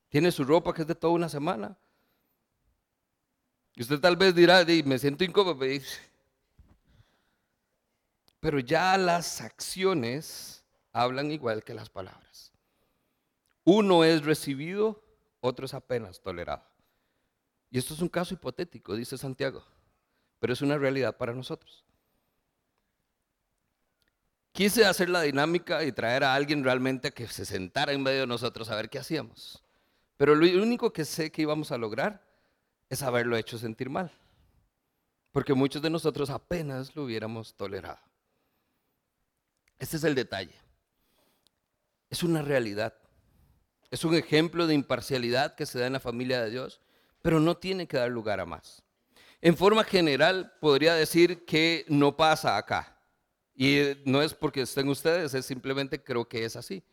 [0.09, 1.77] tiene su ropa que es de toda una semana.
[3.75, 5.57] Y usted tal vez dirá, me siento incómodo,
[8.39, 12.51] pero ya las acciones hablan igual que las palabras.
[13.63, 15.01] Uno es recibido,
[15.39, 16.63] otro es apenas tolerado.
[17.69, 19.63] Y esto es un caso hipotético, dice Santiago,
[20.39, 21.85] pero es una realidad para nosotros.
[24.51, 28.27] Quise hacer la dinámica y traer a alguien realmente que se sentara en medio de
[28.27, 29.63] nosotros a ver qué hacíamos.
[30.17, 32.27] Pero lo único que sé que íbamos a lograr
[32.89, 34.11] es haberlo hecho sentir mal.
[35.31, 37.99] Porque muchos de nosotros apenas lo hubiéramos tolerado.
[39.77, 40.55] Este es el detalle.
[42.09, 42.93] Es una realidad.
[43.91, 46.79] Es un ejemplo de imparcialidad que se da en la familia de Dios,
[47.21, 48.83] pero no tiene que dar lugar a más.
[49.41, 52.97] En forma general, podría decir que no pasa acá.
[53.55, 56.83] Y no es porque estén ustedes, es simplemente creo que es así.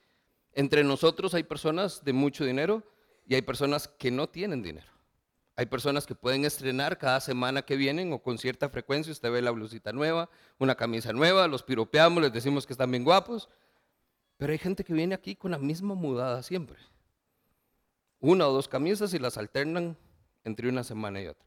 [0.53, 2.83] Entre nosotros hay personas de mucho dinero
[3.27, 4.89] y hay personas que no tienen dinero.
[5.55, 9.13] Hay personas que pueden estrenar cada semana que vienen o con cierta frecuencia.
[9.13, 10.29] Usted ve la blusita nueva,
[10.59, 13.49] una camisa nueva, los piropeamos, les decimos que están bien guapos.
[14.37, 16.79] Pero hay gente que viene aquí con la misma mudada siempre.
[18.21, 19.97] Una o dos camisas y las alternan
[20.45, 21.47] entre una semana y otra.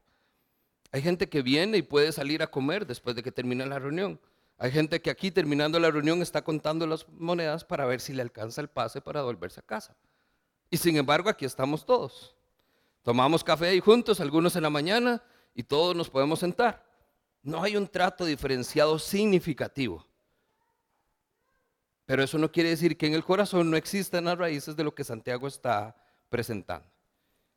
[0.92, 4.20] Hay gente que viene y puede salir a comer después de que termina la reunión.
[4.58, 8.22] Hay gente que aquí terminando la reunión está contando las monedas para ver si le
[8.22, 9.96] alcanza el pase para volverse a casa.
[10.68, 12.36] Y sin embargo aquí estamos todos.
[13.02, 15.22] Tomamos café ahí juntos, algunos en la mañana,
[15.54, 16.84] y todos nos podemos sentar.
[17.42, 20.06] No hay un trato diferenciado significativo.
[22.10, 24.92] Pero eso no quiere decir que en el corazón no existan las raíces de lo
[24.92, 25.94] que Santiago está
[26.28, 26.88] presentando.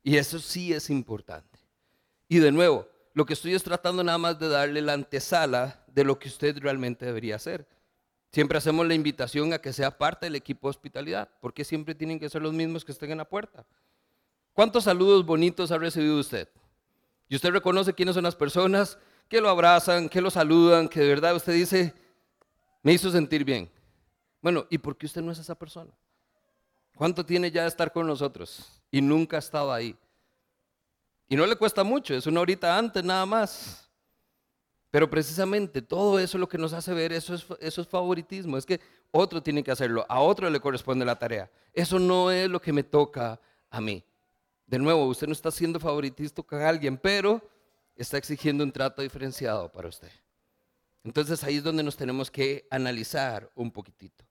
[0.04, 1.58] Y eso sí es importante.
[2.28, 6.04] Y de nuevo, lo que estoy es tratando nada más de darle la antesala de
[6.04, 7.68] lo que usted realmente debería hacer.
[8.32, 12.20] Siempre hacemos la invitación a que sea parte del equipo de hospitalidad, porque siempre tienen
[12.20, 13.66] que ser los mismos que estén en la puerta.
[14.54, 16.48] ¿Cuántos saludos bonitos ha recibido usted?
[17.28, 21.08] Y usted reconoce quiénes son las personas que lo abrazan, que lo saludan, que de
[21.08, 21.92] verdad usted dice,
[22.84, 23.74] me hizo sentir bien.
[24.44, 25.90] Bueno, ¿y por qué usted no es esa persona?
[26.98, 29.96] ¿Cuánto tiene ya de estar con nosotros y nunca ha estado ahí?
[31.30, 33.90] Y no le cuesta mucho, es una horita antes nada más.
[34.92, 38.58] Pero precisamente todo eso es lo que nos hace ver, eso es, eso es favoritismo,
[38.58, 41.50] es que otro tiene que hacerlo, a otro le corresponde la tarea.
[41.72, 43.40] Eso no es lo que me toca
[43.70, 44.04] a mí.
[44.68, 47.42] De nuevo, usted no está siendo favoritista con alguien, pero
[47.96, 50.12] está exigiendo un trato diferenciado para usted.
[51.06, 54.26] Entonces ahí es donde nos tenemos que analizar un poquitito.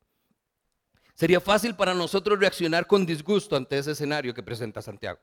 [1.14, 5.20] Sería fácil para nosotros reaccionar con disgusto ante ese escenario que presenta Santiago.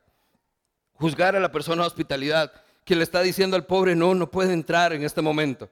[0.94, 2.52] Juzgar a la persona de hospitalidad
[2.84, 5.68] que le está diciendo al pobre, no, no puede entrar en este momento.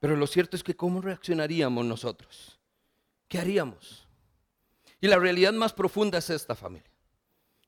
[0.00, 2.58] Pero lo cierto es que ¿cómo reaccionaríamos nosotros?
[3.26, 4.06] ¿Qué haríamos?
[5.00, 6.90] Y la realidad más profunda es esta familia.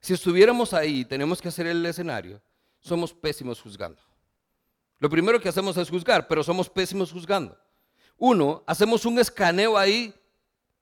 [0.01, 2.41] Si estuviéramos ahí, tenemos que hacer el escenario.
[2.82, 4.01] somos pésimos juzgando.
[4.99, 7.59] Lo primero que hacemos es juzgar, pero somos pésimos juzgando.
[8.16, 10.14] Uno, hacemos un escaneo ahí,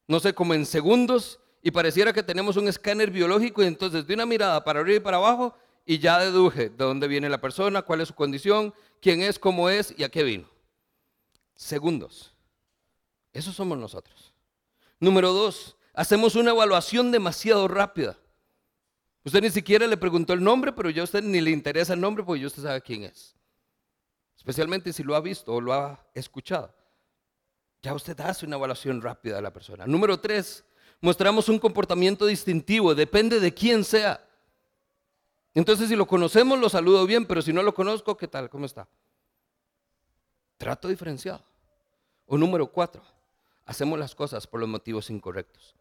[0.09, 4.15] no sé, como en segundos, y pareciera que tenemos un escáner biológico y entonces de
[4.15, 5.55] una mirada para arriba y para abajo
[5.85, 9.69] y ya deduje de dónde viene la persona, cuál es su condición, quién es, cómo
[9.69, 10.49] es y a qué vino.
[11.55, 12.35] Segundos.
[13.33, 14.33] Eso somos nosotros.
[15.01, 18.17] Número dos, hacemos una evaluación demasiado rápida.
[19.25, 22.01] Usted ni siquiera le preguntó el nombre, pero ya a usted ni le interesa el
[22.01, 23.37] nombre porque ya usted sabe quién es.
[24.37, 26.73] Especialmente si lo ha visto o lo ha escuchado.
[27.83, 29.87] Ya usted hace una evaluación rápida de la persona.
[29.87, 30.65] Número tres,
[31.01, 34.25] mostramos un comportamiento distintivo, depende de quién sea.
[35.55, 38.51] Entonces, si lo conocemos, lo saludo bien, pero si no lo conozco, ¿qué tal?
[38.51, 38.89] ¿Cómo está?
[40.57, 41.43] Trato diferenciado.
[42.27, 43.03] O número cuatro,
[43.65, 45.75] hacemos las cosas por los motivos incorrectos.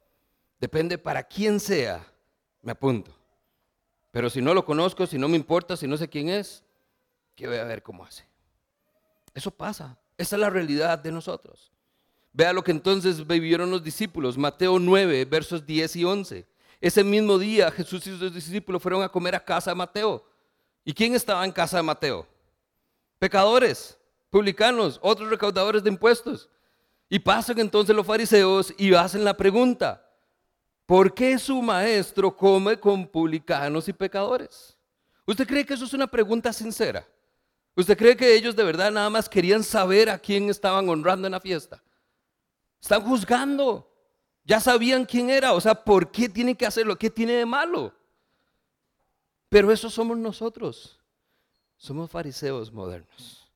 [0.60, 2.06] Depende para quién sea,
[2.62, 3.12] me apunto.
[4.12, 6.64] Pero si no lo conozco, si no me importa, si no sé quién es,
[7.36, 8.26] ¿qué voy a ver cómo hace?
[9.34, 9.98] Eso pasa.
[10.18, 11.72] Esa es la realidad de nosotros.
[12.38, 16.46] Vea lo que entonces vivieron los discípulos, Mateo 9, versos 10 y 11.
[16.80, 20.24] Ese mismo día Jesús y sus discípulos fueron a comer a casa de Mateo.
[20.86, 22.28] ¿Y quién estaba en casa de Mateo?
[23.18, 23.98] Pecadores,
[24.30, 26.48] publicanos, otros recaudadores de impuestos.
[27.10, 30.08] Y pasan entonces los fariseos y hacen la pregunta,
[30.86, 34.78] ¿por qué su maestro come con publicanos y pecadores?
[35.26, 37.04] ¿Usted cree que eso es una pregunta sincera?
[37.76, 41.32] ¿Usted cree que ellos de verdad nada más querían saber a quién estaban honrando en
[41.32, 41.82] la fiesta?
[42.82, 43.92] Están juzgando.
[44.44, 45.54] Ya sabían quién era.
[45.54, 46.98] O sea, ¿por qué tienen que hacerlo?
[46.98, 47.94] ¿Qué tiene de malo?
[49.50, 51.00] Pero eso somos nosotros.
[51.78, 53.52] Somos fariseos modernos.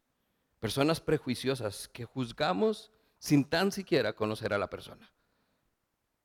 [0.60, 5.12] Personas prejuiciosas que juzgamos sin tan siquiera conocer a la persona.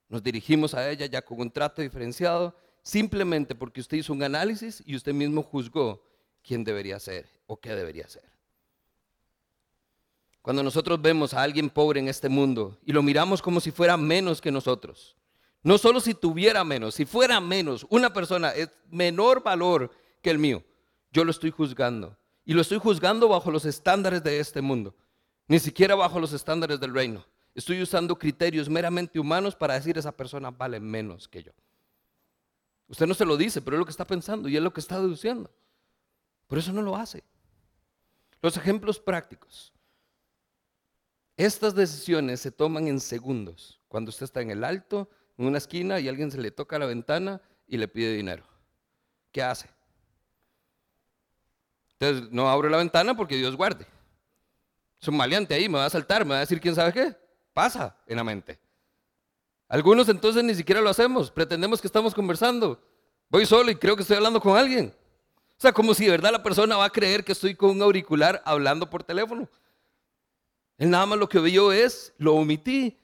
[0.09, 4.83] Nos dirigimos a ella ya con un trato diferenciado simplemente porque usted hizo un análisis
[4.87, 6.07] y usted mismo juzgó
[6.43, 8.36] quién debería ser o qué debería ser.
[10.47, 13.97] Cuando nosotros vemos a alguien pobre en este mundo y lo miramos como si fuera
[13.97, 15.17] menos que nosotros,
[15.65, 19.91] no solo si tuviera menos, si fuera menos, una persona es menor valor
[20.23, 20.63] que el mío,
[21.11, 22.17] yo lo estoy juzgando.
[22.45, 24.95] Y lo estoy juzgando bajo los estándares de este mundo,
[25.49, 27.27] ni siquiera bajo los estándares del reino.
[27.53, 31.51] Estoy usando criterios meramente humanos para decir esa persona vale menos que yo.
[32.87, 34.79] Usted no se lo dice, pero es lo que está pensando y es lo que
[34.79, 35.51] está deduciendo.
[36.47, 37.25] Por eso no lo hace.
[38.41, 39.73] Los ejemplos prácticos.
[41.37, 43.81] Estas decisiones se toman en segundos.
[43.89, 46.87] Cuando usted está en el alto, en una esquina, y alguien se le toca la
[46.87, 48.45] ventana y le pide dinero.
[49.33, 49.69] ¿Qué hace?
[51.99, 53.87] Entonces, no abro la ventana porque Dios guarde.
[55.01, 57.17] Es un maleante ahí, me va a saltar, me va a decir quién sabe qué.
[57.53, 58.59] Pasa en la mente.
[59.69, 62.81] Algunos entonces ni siquiera lo hacemos, pretendemos que estamos conversando.
[63.29, 64.95] Voy solo y creo que estoy hablando con alguien.
[65.51, 67.83] O sea, como si de verdad la persona va a creer que estoy con un
[67.83, 69.49] auricular hablando por teléfono.
[70.79, 72.99] Él nada más lo que vio es, lo omití.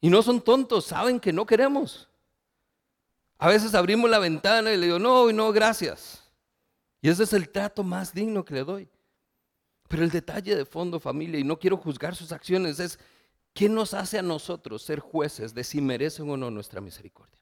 [0.00, 2.08] Y no son tontos, saben que no queremos.
[3.38, 6.22] A veces abrimos la ventana y le digo, no, no, gracias.
[7.02, 8.88] Y ese es el trato más digno que le doy.
[9.88, 12.98] Pero el detalle de fondo, familia, y no quiero juzgar sus acciones, es
[13.52, 17.38] ¿qué nos hace a nosotros ser jueces de si merecen o no nuestra misericordia?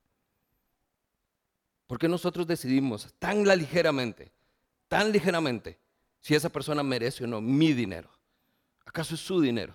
[1.86, 4.32] ¿Por qué nosotros decidimos tan ligeramente,
[4.88, 5.78] tan ligeramente,
[6.20, 8.11] si esa persona merece o no mi dinero?
[8.85, 9.74] ¿Acaso es su dinero?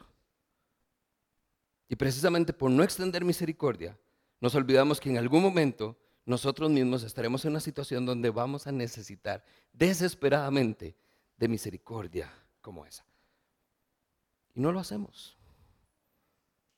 [1.87, 3.97] Y precisamente por no extender misericordia,
[4.39, 8.71] nos olvidamos que en algún momento nosotros mismos estaremos en una situación donde vamos a
[8.71, 9.43] necesitar
[9.73, 10.95] desesperadamente
[11.37, 12.31] de misericordia
[12.61, 13.03] como esa.
[14.53, 15.35] Y no lo hacemos.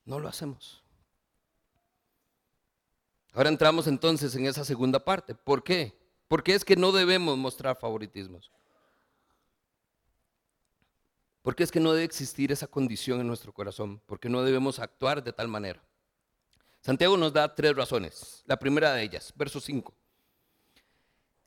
[0.06, 0.82] No lo hacemos.
[3.34, 5.36] Ahora entramos entonces en esa segunda parte.
[5.36, 5.98] ¿Por qué?
[6.28, 8.52] Porque es que no debemos mostrar favoritismos.
[11.42, 15.24] Porque es que no debe existir esa condición en nuestro corazón, porque no debemos actuar
[15.24, 15.82] de tal manera.
[16.82, 18.44] Santiago nos da tres razones.
[18.46, 19.94] La primera de ellas, verso 5.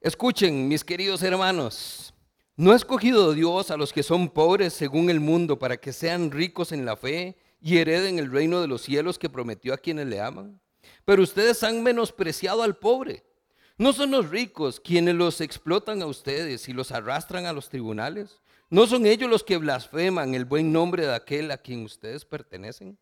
[0.01, 2.13] Escuchen, mis queridos hermanos,
[2.57, 6.31] ¿no ha escogido Dios a los que son pobres según el mundo para que sean
[6.31, 10.07] ricos en la fe y hereden el reino de los cielos que prometió a quienes
[10.07, 10.61] le aman?
[11.05, 13.25] Pero ustedes han menospreciado al pobre.
[13.77, 18.41] ¿No son los ricos quienes los explotan a ustedes y los arrastran a los tribunales?
[18.71, 22.99] ¿No son ellos los que blasfeman el buen nombre de aquel a quien ustedes pertenecen?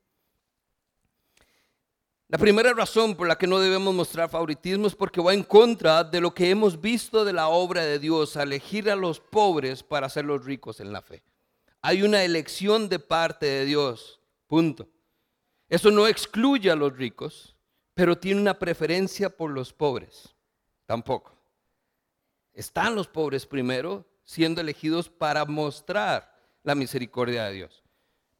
[2.32, 6.02] La primera razón por la que no debemos mostrar favoritismo es porque va en contra
[6.02, 10.06] de lo que hemos visto de la obra de Dios, elegir a los pobres para
[10.06, 11.22] hacerlos ricos en la fe.
[11.82, 14.88] Hay una elección de parte de Dios, punto.
[15.68, 17.54] Eso no excluye a los ricos,
[17.92, 20.34] pero tiene una preferencia por los pobres,
[20.86, 21.36] tampoco.
[22.54, 27.82] Están los pobres primero, siendo elegidos para mostrar la misericordia de Dios.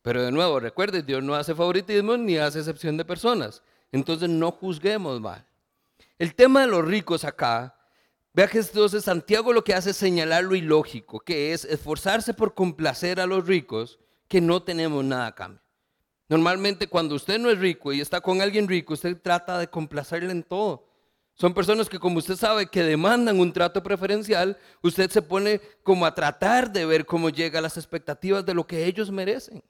[0.01, 3.63] Pero de nuevo, recuerde, Dios no hace favoritismo ni hace excepción de personas.
[3.93, 5.47] Entonces no juzguemos mal.
[6.19, 7.77] El tema de los ricos acá,
[8.33, 12.55] vea que entonces Santiago lo que hace es señalar lo ilógico, que es esforzarse por
[12.55, 15.61] complacer a los ricos que no tenemos nada a cambio.
[16.27, 20.33] Normalmente cuando usted no es rico y está con alguien rico, usted trata de complacerle
[20.33, 20.89] en todo.
[21.43, 26.07] Son personas que como usted sabe que demandan un trato preferencial, usted se pone como
[26.07, 29.61] a tratar de ver cómo llega a las expectativas de lo que ellos merecen.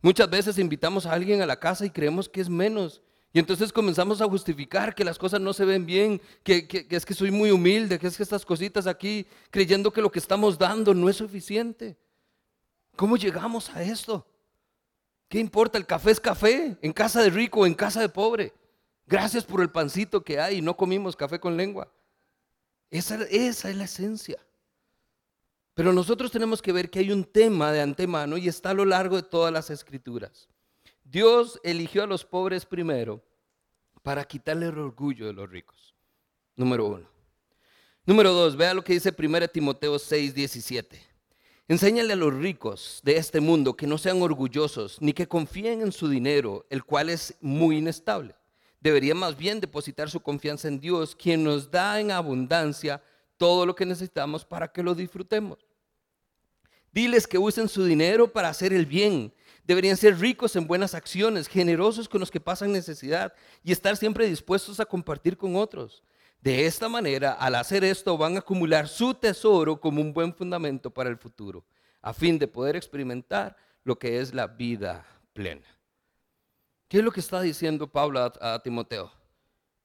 [0.00, 3.02] Muchas veces invitamos a alguien a la casa y creemos que es menos.
[3.34, 7.12] Y entonces comenzamos a justificar que las cosas no se ven bien, que, es que
[7.12, 10.94] soy muy humilde, que es que estas cositas aquí, creyendo que lo que estamos dando
[10.94, 11.98] no es suficiente.
[12.96, 14.26] ¿Cómo llegamos a esto?
[15.28, 15.76] ¿Qué importa?
[15.76, 18.54] El café es café, en casa de rico o en casa de pobre.
[19.06, 21.92] Gracias por el pancito que hay y no comimos café con lengua.
[22.90, 24.38] Esa, es la esencia.
[25.74, 28.84] Pero nosotros tenemos que ver que hay un tema de antemano y está a lo
[28.84, 30.48] largo de todas las escrituras.
[31.04, 33.22] Dios eligió a los pobres primero
[34.02, 35.94] para quitarle el orgullo de los ricos.
[36.56, 37.08] Número uno.
[38.06, 41.00] Número dos, vea lo que dice 1 Timoteo 6, 17.
[41.68, 45.92] Enséñale a los ricos de este mundo que no sean orgullosos ni que confíen en
[45.92, 48.34] su dinero, el cual es muy inestable.
[48.86, 53.02] Debería más bien depositar su confianza en Dios, quien nos da en abundancia
[53.36, 55.58] todo lo que necesitamos para que lo disfrutemos.
[56.92, 59.34] Diles que usen su dinero para hacer el bien.
[59.64, 63.32] Deberían ser ricos en buenas acciones, generosos con los que pasan necesidad
[63.64, 66.04] y estar siempre dispuestos a compartir con otros.
[66.40, 70.92] De esta manera, al hacer esto, van a acumular su tesoro como un buen fundamento
[70.92, 71.64] para el futuro,
[72.02, 75.75] a fin de poder experimentar lo que es la vida plena.
[76.88, 79.10] ¿Qué es lo que está diciendo Pablo a, Timoteo?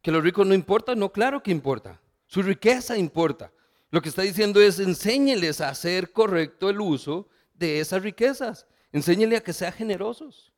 [0.01, 0.99] ¿Que los ricos no importan?
[0.99, 1.99] No, claro que importa.
[2.27, 3.51] Su riqueza importa.
[3.89, 8.65] Lo que está diciendo es enséñeles a hacer correcto el uso de esas riquezas.
[8.91, 10.53] Enséñele a que sean generosos.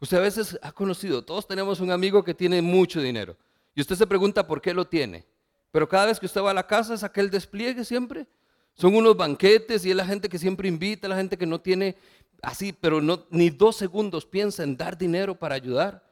[0.00, 3.36] Usted a veces ha conocido, todos tenemos un amigo que tiene mucho dinero
[3.74, 5.26] y usted se pregunta por qué lo tiene.
[5.70, 8.26] Pero cada vez que usted va a la casa es aquel despliegue siempre.
[8.74, 11.96] Son unos banquetes y es la gente que siempre invita, la gente que no tiene
[12.42, 16.04] así, pero no, ni dos segundos piensa en dar dinero para ayudar.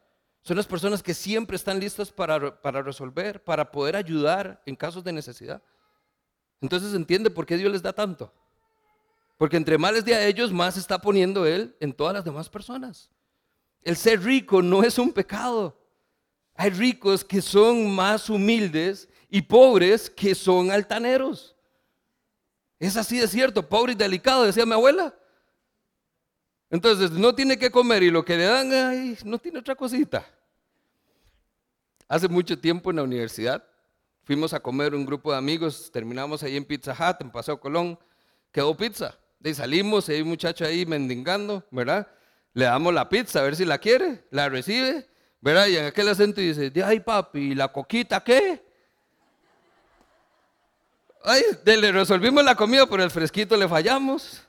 [0.43, 5.05] Son las personas que siempre están listas para, para resolver, para poder ayudar en casos
[5.05, 5.63] de necesidad.
[6.61, 8.33] Entonces entiende por qué Dios les da tanto.
[9.37, 12.49] Porque entre más les dé a ellos, más está poniendo Él en todas las demás
[12.49, 13.11] personas.
[13.83, 15.79] El ser rico no es un pecado.
[16.55, 21.55] Hay ricos que son más humildes y pobres que son altaneros.
[22.81, 25.15] Es así de cierto, pobre y delicado, decía mi abuela.
[26.71, 30.27] Entonces no tiene que comer y lo que le dan, ay, no tiene otra cosita.
[32.07, 33.65] Hace mucho tiempo en la universidad
[34.29, 37.99] Fuimos a comer un grupo de amigos, terminamos ahí en Pizza Hut, en Paseo Colón,
[38.53, 39.19] quedó pizza.
[39.41, 42.07] De salimos, hay un muchacho ahí mendigando, ¿verdad?
[42.53, 45.09] Le damos la pizza a ver si la quiere, la recibe,
[45.41, 45.69] ¿verdad?
[45.69, 48.63] Y en aquel acento dice, ay papi, ¿y la coquita qué?
[51.25, 54.43] Ay, le resolvimos la comida, pero el fresquito le fallamos.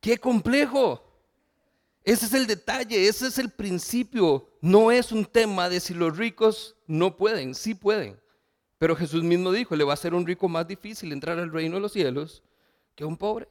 [0.00, 1.05] ¡Qué complejo!
[2.06, 4.48] Ese es el detalle, ese es el principio.
[4.60, 8.16] No es un tema de si los ricos no pueden, sí pueden.
[8.78, 11.74] Pero Jesús mismo dijo, le va a ser un rico más difícil entrar al reino
[11.74, 12.44] de los cielos
[12.94, 13.48] que un pobre.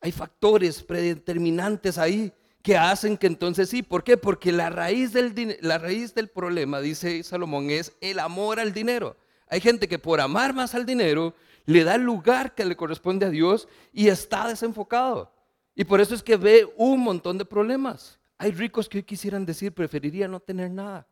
[0.00, 3.82] Hay factores predeterminantes ahí que hacen que entonces sí.
[3.82, 4.16] ¿Por qué?
[4.16, 9.14] Porque la raíz del, la raíz del problema, dice Salomón, es el amor al dinero.
[9.46, 11.34] Hay gente que por amar más al dinero
[11.66, 15.34] le da el lugar que le corresponde a Dios y está desenfocado.
[15.78, 18.18] Y por eso es que ve un montón de problemas.
[18.36, 21.06] Hay ricos que hoy quisieran decir, preferiría no tener nada.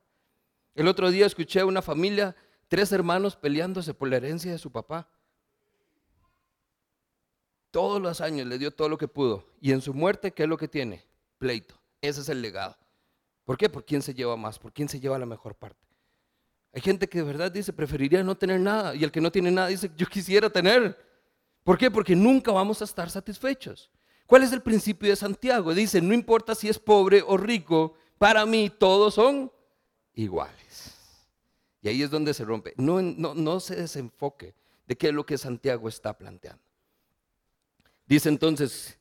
[0.74, 2.36] El otro día escuché a una familia
[2.68, 5.08] Tres hermanos peleándose por la herencia de su papá.
[7.70, 9.46] Todos los años le dio todo lo que pudo.
[9.60, 11.04] Y en su muerte, ¿qué es lo que tiene?
[11.38, 11.74] Pleito.
[12.00, 12.76] Ese es el legado.
[13.44, 13.68] ¿Por qué?
[13.68, 14.58] ¿Por quién se lleva más?
[14.58, 15.86] ¿Por quién se lleva la mejor parte?
[16.72, 18.94] Hay gente que de verdad dice, preferiría no tener nada.
[18.94, 20.96] Y el que no tiene nada dice, yo quisiera tener.
[21.62, 21.90] ¿Por qué?
[21.90, 23.90] Porque nunca vamos a estar satisfechos.
[24.26, 25.72] ¿Cuál es el principio de Santiago?
[25.72, 29.52] Dice, no importa si es pobre o rico, para mí todos son
[30.14, 30.94] iguales.
[31.80, 32.74] Y ahí es donde se rompe.
[32.76, 34.54] No, se desenfoque
[34.86, 36.62] de qué es lo que Santiago está planteando.
[38.06, 38.98] Dice entonces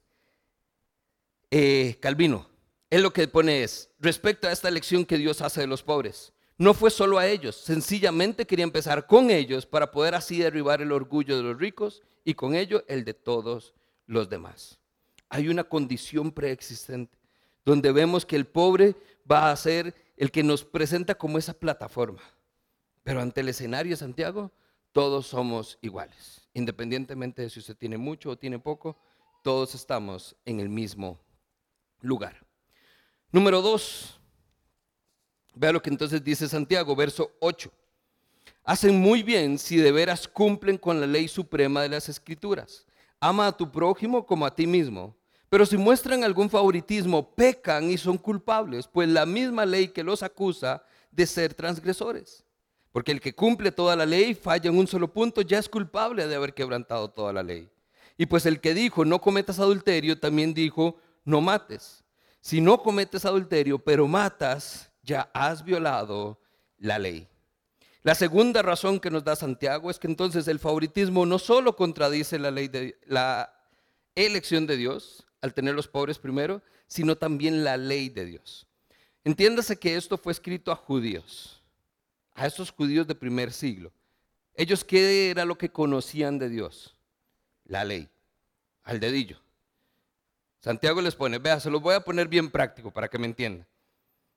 [1.49, 2.47] eh, Calvino,
[2.89, 6.33] él lo que pone es, respecto a esta elección que Dios hace de los pobres,
[6.57, 10.91] no fue solo a ellos, sencillamente quería empezar con ellos para poder así derribar el
[10.91, 13.73] orgullo de los ricos y con ello el de todos
[14.07, 14.79] los demás.
[15.29, 17.17] Hay una condición preexistente
[17.65, 18.95] donde vemos que el pobre
[19.29, 22.21] va a ser el que nos presenta como esa plataforma.
[23.03, 24.51] Pero ante el escenario Santiago,
[24.91, 26.47] todos somos iguales.
[26.53, 28.97] Independientemente de si usted tiene mucho o tiene poco,
[29.43, 31.19] todos estamos en el mismo
[32.01, 32.45] lugar.
[33.31, 34.19] Número dos,
[35.53, 37.71] vea lo que entonces dice Santiago, verso 8.
[38.63, 42.85] Hacen muy bien si de veras cumplen con la ley suprema de las escrituras.
[43.19, 45.15] Ama a tu prójimo como a ti mismo.
[45.49, 50.23] Pero si muestran algún favoritismo, pecan y son culpables, pues la misma ley que los
[50.23, 52.45] acusa de ser transgresores.
[52.91, 56.27] Porque el que cumple toda la ley falla en un solo punto, ya es culpable
[56.27, 57.69] de haber quebrantado toda la ley.
[58.17, 62.03] Y pues el que dijo, no cometas adulterio, también dijo, no mates.
[62.39, 66.39] Si no cometes adulterio, pero matas, ya has violado
[66.77, 67.27] la ley.
[68.05, 72.37] La segunda razón que nos da Santiago es que entonces el favoritismo no solo contradice
[72.37, 73.51] la ley de la
[74.13, 78.67] elección de Dios al tener los pobres primero, sino también la ley de Dios.
[79.23, 81.63] Entiéndase que esto fue escrito a judíos,
[82.35, 83.91] a esos judíos de primer siglo.
[84.53, 86.95] Ellos qué era lo que conocían de Dios?
[87.63, 88.07] La ley,
[88.83, 89.41] al dedillo.
[90.59, 93.65] Santiago les pone, vea, se los voy a poner bien práctico para que me entiendan.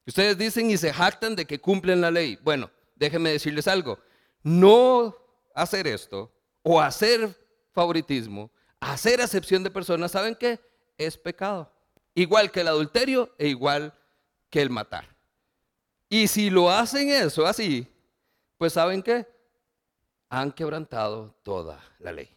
[0.06, 2.38] Ustedes dicen y se jactan de que cumplen la ley.
[2.42, 3.98] Bueno, déjenme decirles algo,
[4.42, 5.14] no
[5.54, 6.32] hacer esto
[6.62, 7.34] o hacer
[7.72, 10.60] favoritismo, hacer acepción de personas, ¿saben qué?
[10.96, 11.72] Es pecado.
[12.14, 13.94] Igual que el adulterio e igual
[14.50, 15.16] que el matar.
[16.08, 17.86] Y si lo hacen eso así,
[18.56, 19.26] pues ¿saben qué?
[20.30, 22.28] Han quebrantado toda la ley.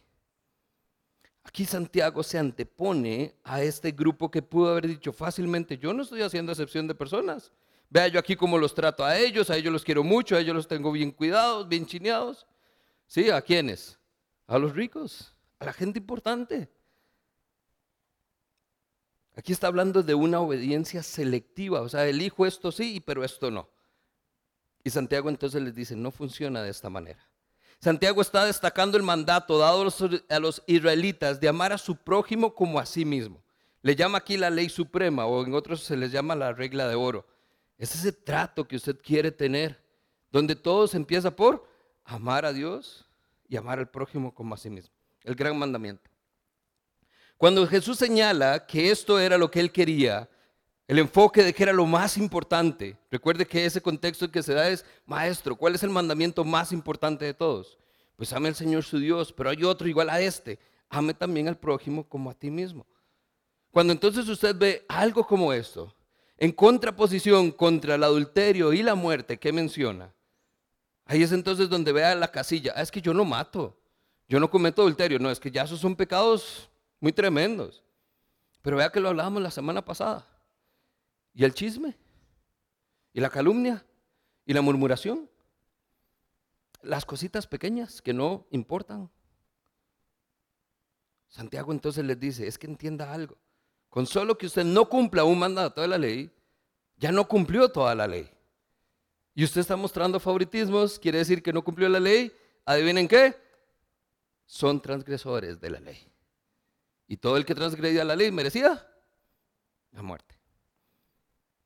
[1.44, 6.22] Aquí Santiago se antepone a este grupo que pudo haber dicho fácilmente, yo no estoy
[6.22, 7.52] haciendo acepción de personas.
[7.92, 10.56] Vea yo aquí cómo los trato a ellos, a ellos los quiero mucho, a ellos
[10.56, 12.46] los tengo bien cuidados, bien chineados.
[13.06, 13.28] ¿Sí?
[13.28, 13.98] ¿A quiénes?
[14.46, 16.70] A los ricos, a la gente importante.
[19.36, 23.68] Aquí está hablando de una obediencia selectiva, o sea, elijo esto sí, pero esto no.
[24.82, 27.28] Y Santiago entonces les dice, no funciona de esta manera.
[27.78, 29.86] Santiago está destacando el mandato dado
[30.30, 33.42] a los israelitas de amar a su prójimo como a sí mismo.
[33.82, 36.94] Le llama aquí la ley suprema o en otros se les llama la regla de
[36.94, 37.26] oro.
[37.82, 39.76] Es ese trato que usted quiere tener,
[40.30, 41.68] donde todo se empieza por
[42.04, 43.10] amar a Dios
[43.48, 44.94] y amar al prójimo como a sí mismo.
[45.24, 46.08] El gran mandamiento.
[47.36, 50.30] Cuando Jesús señala que esto era lo que él quería,
[50.86, 54.68] el enfoque de que era lo más importante, recuerde que ese contexto que se da
[54.68, 57.76] es, maestro, ¿cuál es el mandamiento más importante de todos?
[58.14, 61.58] Pues ame al Señor su Dios, pero hay otro igual a este, ame también al
[61.58, 62.86] prójimo como a ti mismo.
[63.72, 65.92] Cuando entonces usted ve algo como esto,
[66.42, 70.12] en contraposición contra el adulterio y la muerte que menciona,
[71.04, 73.78] ahí es entonces donde vea la casilla, ah, es que yo no mato,
[74.28, 76.68] yo no cometo adulterio, no, es que ya esos son pecados
[76.98, 77.84] muy tremendos.
[78.60, 80.26] Pero vea que lo hablábamos la semana pasada.
[81.32, 81.96] Y el chisme,
[83.12, 83.86] y la calumnia,
[84.44, 85.30] y la murmuración.
[86.82, 89.08] Las cositas pequeñas que no importan.
[91.28, 93.36] Santiago entonces les dice, es que entienda algo.
[93.92, 96.30] Con solo que usted no cumpla un mandato de la ley,
[96.96, 98.26] ya no cumplió toda la ley.
[99.34, 102.32] Y usted está mostrando favoritismos, quiere decir que no cumplió la ley.
[102.64, 103.36] Adivinen qué?
[104.46, 106.10] Son transgresores de la ley.
[107.06, 108.82] Y todo el que transgredía la ley merecía
[109.90, 110.40] la muerte.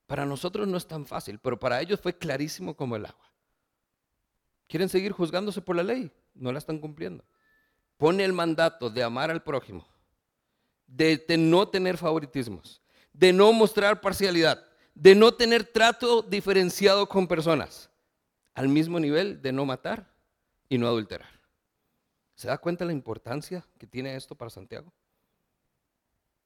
[0.09, 3.33] Para nosotros no es tan fácil, pero para ellos fue clarísimo como el agua.
[4.67, 6.11] ¿Quieren seguir juzgándose por la ley?
[6.35, 7.25] No la están cumpliendo.
[7.97, 9.87] Pone el mandato de amar al prójimo
[10.87, 12.83] de, no tener favoritismos,
[13.13, 14.65] de no mostrar parcialidad,
[14.95, 17.91] de no tener trato diferenciado con personas,
[18.55, 20.11] al mismo nivel de no matar
[20.69, 21.29] y no adulterar.
[22.35, 24.93] ¿Se da cuenta la importancia que tiene esto para Santiago?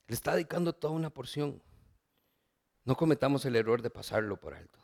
[0.07, 1.61] Le está dedicando toda una porción.
[2.85, 4.79] No cometamos el error de pasarlo por alto.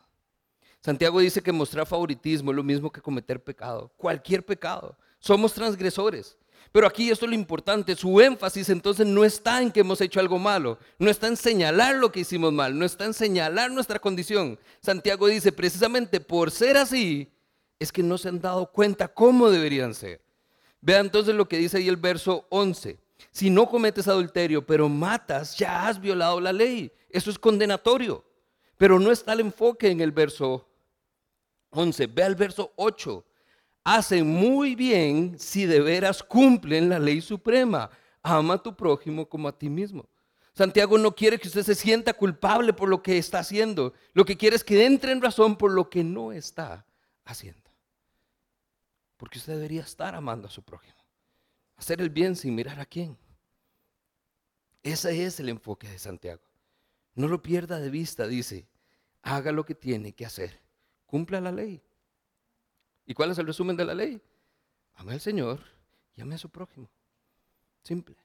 [0.81, 4.97] Santiago dice que mostrar favoritismo es lo mismo que cometer pecado, cualquier pecado.
[5.19, 6.37] Somos transgresores.
[6.71, 10.19] Pero aquí esto es lo importante, su énfasis entonces no está en que hemos hecho
[10.19, 13.99] algo malo, no está en señalar lo que hicimos mal, no está en señalar nuestra
[13.99, 14.59] condición.
[14.81, 17.31] Santiago dice, precisamente por ser así,
[17.79, 20.21] es que no se han dado cuenta cómo deberían ser.
[20.81, 22.99] Vea entonces lo que dice ahí el verso 11.
[23.31, 26.91] Si no cometes adulterio, pero matas, ya has violado la ley.
[27.09, 28.23] Eso es condenatorio.
[28.77, 30.67] Pero no está el enfoque en el verso
[31.71, 32.07] 11.
[32.07, 33.25] Ve al verso 8
[33.87, 37.89] hacen muy bien si de veras cumplen la ley suprema.
[38.21, 40.09] Ama a tu prójimo como a ti mismo.
[40.53, 43.93] Santiago no quiere que usted se sienta culpable por lo que está haciendo.
[44.11, 46.85] Lo que quiere es que entre en razón por lo que no está
[47.23, 47.71] haciendo.
[49.15, 50.97] Porque usted debería estar amando a su prójimo.
[51.77, 53.17] Hacer el bien sin mirar a quién.
[54.83, 56.43] Ese es el enfoque de Santiago.
[57.15, 58.67] No lo pierda de vista, dice.
[59.21, 60.59] Haga lo que tiene que hacer.
[61.05, 61.81] Cumpla la ley.
[63.07, 64.21] ¿Y cuál es el resumen de la ley?
[64.97, 65.61] ame al Señor
[66.15, 66.89] y ame a su prójimo.
[67.83, 68.15] Simple.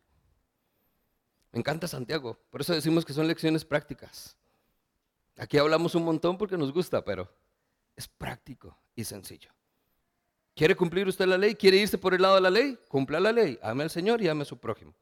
[1.53, 4.37] Me encanta Santiago, por eso decimos que son lecciones prácticas.
[5.37, 7.31] Aquí hablamos un montón porque nos gusta, pero
[7.95, 9.51] es práctico y sencillo.
[10.55, 11.55] ¿Quiere cumplir usted la ley?
[11.55, 12.79] ¿Quiere irse por el lado de la ley?
[12.89, 13.59] Cumpla la ley.
[13.63, 14.95] Ame al Señor y ame a su prójimo.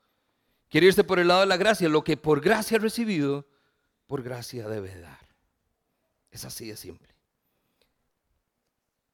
[0.68, 1.89] ¿Quiere irse por el lado de la gracia?
[1.89, 3.47] Lo que por gracia ha recibido,
[4.07, 5.28] por gracia debe dar.
[6.31, 7.09] Es así de simple.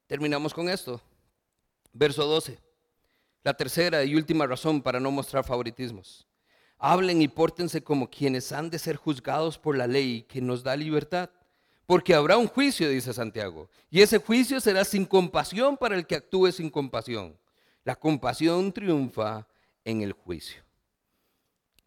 [0.07, 1.01] Terminamos con esto.
[1.93, 2.59] Verso 12.
[3.43, 6.27] La tercera y última razón para no mostrar favoritismos.
[6.79, 10.77] Hablen y pórtense como quienes han de ser juzgados por la ley que nos da
[10.77, 11.31] libertad
[11.87, 16.17] porque habrá un juicio, dice Santiago, y ese juicio será sin compasión para el que
[16.17, 17.39] actúe sin compasión.
[17.85, 19.47] La compasión triunfa
[19.85, 20.63] en el juicio.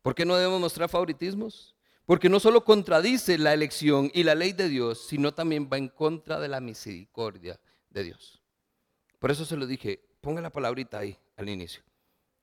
[0.02, 1.76] ¿Por qué no debemos mostrar favoritismos?
[2.06, 5.90] Porque no solo contradice la elección y la ley de Dios, sino también va en
[5.90, 7.60] contra de la misericordia
[7.90, 8.42] de Dios.
[9.20, 11.84] Por eso se lo dije, ponga la palabrita ahí al inicio.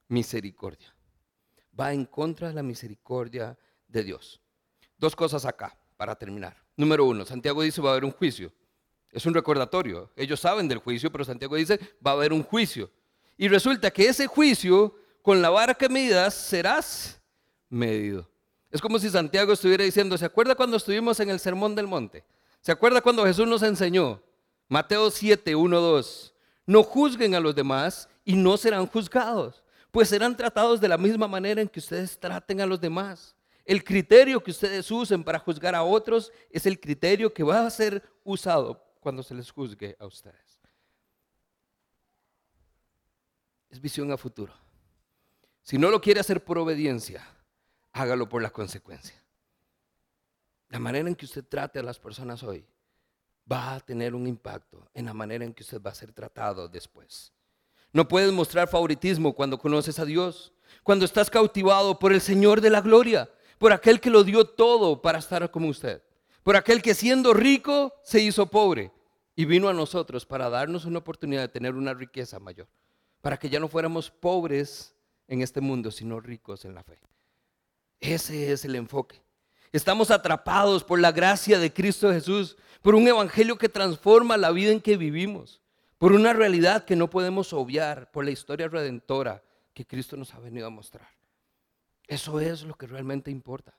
[0.09, 0.95] Misericordia.
[1.79, 4.41] Va en contra de la misericordia de Dios.
[4.97, 6.57] Dos cosas acá para terminar.
[6.77, 8.53] Número uno, Santiago dice va a haber un juicio.
[9.11, 10.11] Es un recordatorio.
[10.17, 12.91] Ellos saben del juicio, pero Santiago dice va a haber un juicio.
[13.37, 17.21] Y resulta que ese juicio, con la vara que midas, serás
[17.69, 18.31] medido.
[18.71, 22.25] Es como si Santiago estuviera diciendo, ¿se acuerda cuando estuvimos en el Sermón del Monte?
[22.61, 24.23] ¿Se acuerda cuando Jesús nos enseñó?
[24.69, 26.35] Mateo 7, 1, 2.
[26.67, 29.63] No juzguen a los demás y no serán juzgados,
[29.93, 33.37] pues serán tratados de la misma manera en que ustedes traten a los demás.
[33.65, 37.71] El criterio que ustedes usen para juzgar a otros es el criterio que va a
[37.71, 40.61] ser usado cuando se les juzgue a ustedes.
[43.69, 44.53] Es visión a futuro.
[45.63, 47.27] Si no lo quiere hacer por obediencia,
[47.93, 49.21] hágalo por la consecuencia.
[50.69, 52.67] La manera en que usted trate a las personas hoy
[53.51, 56.69] va a tener un impacto en la manera en que usted va a ser tratado
[56.69, 57.33] después.
[57.93, 62.71] No puedes mostrar favoritismo cuando conoces a Dios, cuando estás cautivado por el Señor de
[62.71, 66.03] la gloria por aquel que lo dio todo para estar como usted,
[66.43, 68.93] por aquel que siendo rico se hizo pobre
[69.35, 72.69] y vino a nosotros para darnos una oportunidad de tener una riqueza mayor,
[73.21, 74.95] para que ya no fuéramos pobres
[75.29, 76.99] en este mundo, sino ricos en la fe.
[78.01, 79.23] Ese es el enfoque.
[79.73, 84.71] Estamos atrapados por la gracia de Cristo Jesús, por un evangelio que transforma la vida
[84.71, 85.61] en que vivimos,
[85.99, 89.43] por una realidad que no podemos obviar, por la historia redentora
[89.75, 91.09] que Cristo nos ha venido a mostrar.
[92.07, 93.77] Eso es lo que realmente importa.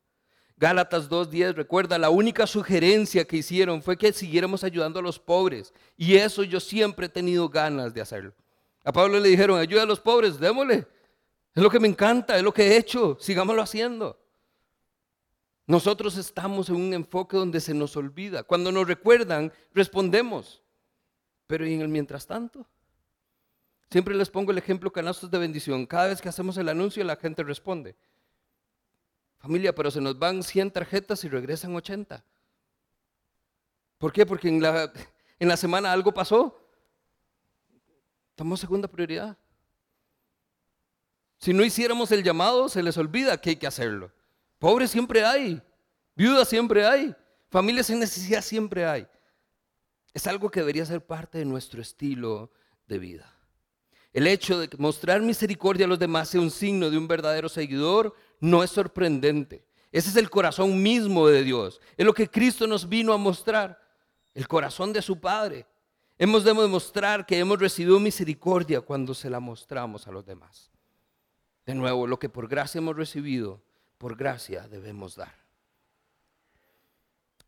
[0.57, 5.71] Gálatas 2.10, recuerda, la única sugerencia que hicieron fue que siguiéramos ayudando a los pobres.
[5.95, 8.33] Y eso yo siempre he tenido ganas de hacerlo.
[8.83, 10.88] A Pablo le dijeron, ayuda a los pobres, démosle.
[11.53, 14.19] Es lo que me encanta, es lo que he hecho, sigámoslo haciendo.
[15.68, 18.41] Nosotros estamos en un enfoque donde se nos olvida.
[18.43, 20.63] Cuando nos recuerdan, respondemos.
[21.45, 22.65] Pero ¿y en el mientras tanto?
[23.91, 25.86] Siempre les pongo el ejemplo canastos de bendición.
[25.86, 27.97] Cada vez que hacemos el anuncio, la gente responde.
[29.39, 32.24] Familia, pero se nos van 100 tarjetas y regresan 80.
[33.97, 34.26] ¿Por qué?
[34.26, 34.91] Porque en la,
[35.39, 36.57] en la semana algo pasó.
[38.36, 39.38] Tomamos segunda prioridad.
[41.39, 44.11] Si no hiciéramos el llamado, se les olvida que hay que hacerlo.
[44.60, 45.62] Pobres siempre hay,
[46.16, 47.16] viudas siempre hay,
[47.49, 49.08] familias en necesidad siempre hay.
[50.14, 52.51] Es algo que debería ser parte de nuestro estilo
[52.88, 53.34] de vida.
[54.14, 58.16] El hecho de mostrar misericordia a los demás sea un signo de un verdadero seguidor
[58.39, 59.64] no es sorprendente.
[59.91, 61.80] Ese es el corazón mismo de Dios.
[61.95, 63.80] Es lo que Cristo nos vino a mostrar.
[64.34, 65.66] El corazón de su Padre.
[66.18, 70.72] Hemos de demostrar que hemos recibido misericordia cuando se la mostramos a los demás.
[71.66, 73.62] De nuevo, lo que por gracia hemos recibido,
[73.98, 75.36] por gracia debemos dar.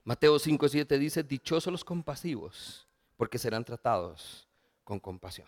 [0.04, 2.88] Mateo 5:7 dice, dichosos los compasivos,
[3.18, 4.48] porque serán tratados
[4.84, 5.48] con compasión.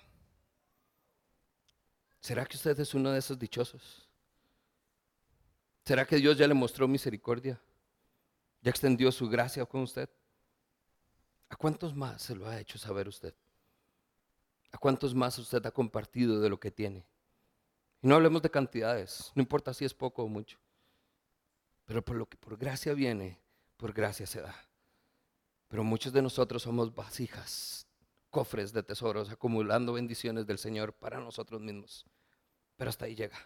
[2.20, 4.08] ¿Será que usted es uno de esos dichosos?
[5.84, 7.60] ¿Será que Dios ya le mostró misericordia?
[8.62, 10.08] ¿Ya extendió su gracia con usted?
[11.50, 13.34] ¿A cuántos más se lo ha hecho saber usted?
[14.72, 17.04] ¿A cuántos más usted ha compartido de lo que tiene?
[18.04, 20.61] Y no hablemos de cantidades, no importa si es poco o mucho.
[21.92, 23.38] Pero por lo que por gracia viene,
[23.76, 24.56] por gracia se da.
[25.68, 27.86] Pero muchos de nosotros somos vasijas,
[28.30, 32.06] cofres de tesoros, acumulando bendiciones del Señor para nosotros mismos.
[32.78, 33.38] Pero hasta ahí llega.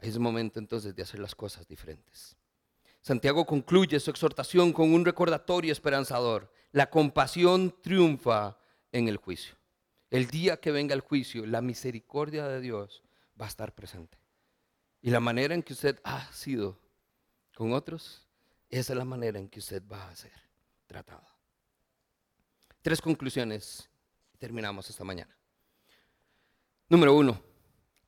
[0.00, 2.36] Es momento entonces de hacer las cosas diferentes.
[3.00, 6.52] Santiago concluye su exhortación con un recordatorio esperanzador.
[6.70, 8.58] La compasión triunfa
[8.92, 9.56] en el juicio.
[10.08, 13.02] El día que venga el juicio, la misericordia de Dios
[13.40, 14.18] va a estar presente.
[15.00, 16.80] Y la manera en que usted ha sido
[17.62, 18.26] con otros,
[18.68, 20.32] esa es la manera en que usted va a ser
[20.84, 21.24] tratado.
[22.82, 23.88] Tres conclusiones.
[24.36, 25.32] Terminamos esta mañana.
[26.88, 27.40] Número uno,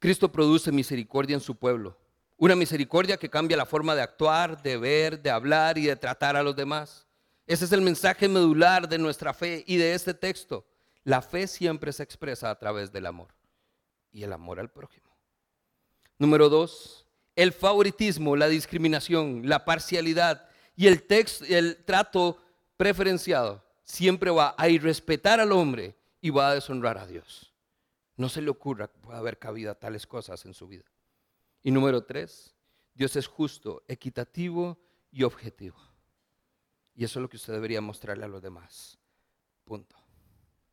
[0.01, 1.97] Cristo produce misericordia en su pueblo.
[2.37, 6.35] Una misericordia que cambia la forma de actuar, de ver, de hablar y de tratar
[6.35, 7.07] a los demás.
[7.47, 10.67] Ese es el mensaje medular de nuestra fe y de este texto.
[11.05, 13.33] La fe siempre se expresa a través del amor
[14.11, 15.17] y el amor al prójimo.
[16.19, 17.04] Número dos,
[17.37, 21.05] el favoritismo, la discriminación, la parcialidad y el,
[21.49, 22.39] el trato
[22.77, 27.53] preferenciado siempre va a irrespetar al hombre y va a deshonrar a Dios.
[28.17, 30.85] No se le ocurra que pueda haber cabida tales cosas en su vida.
[31.63, 32.55] Y número tres,
[32.95, 34.79] Dios es justo, equitativo
[35.11, 35.77] y objetivo.
[36.95, 38.99] Y eso es lo que usted debería mostrarle a los demás.
[39.65, 40.04] Punto.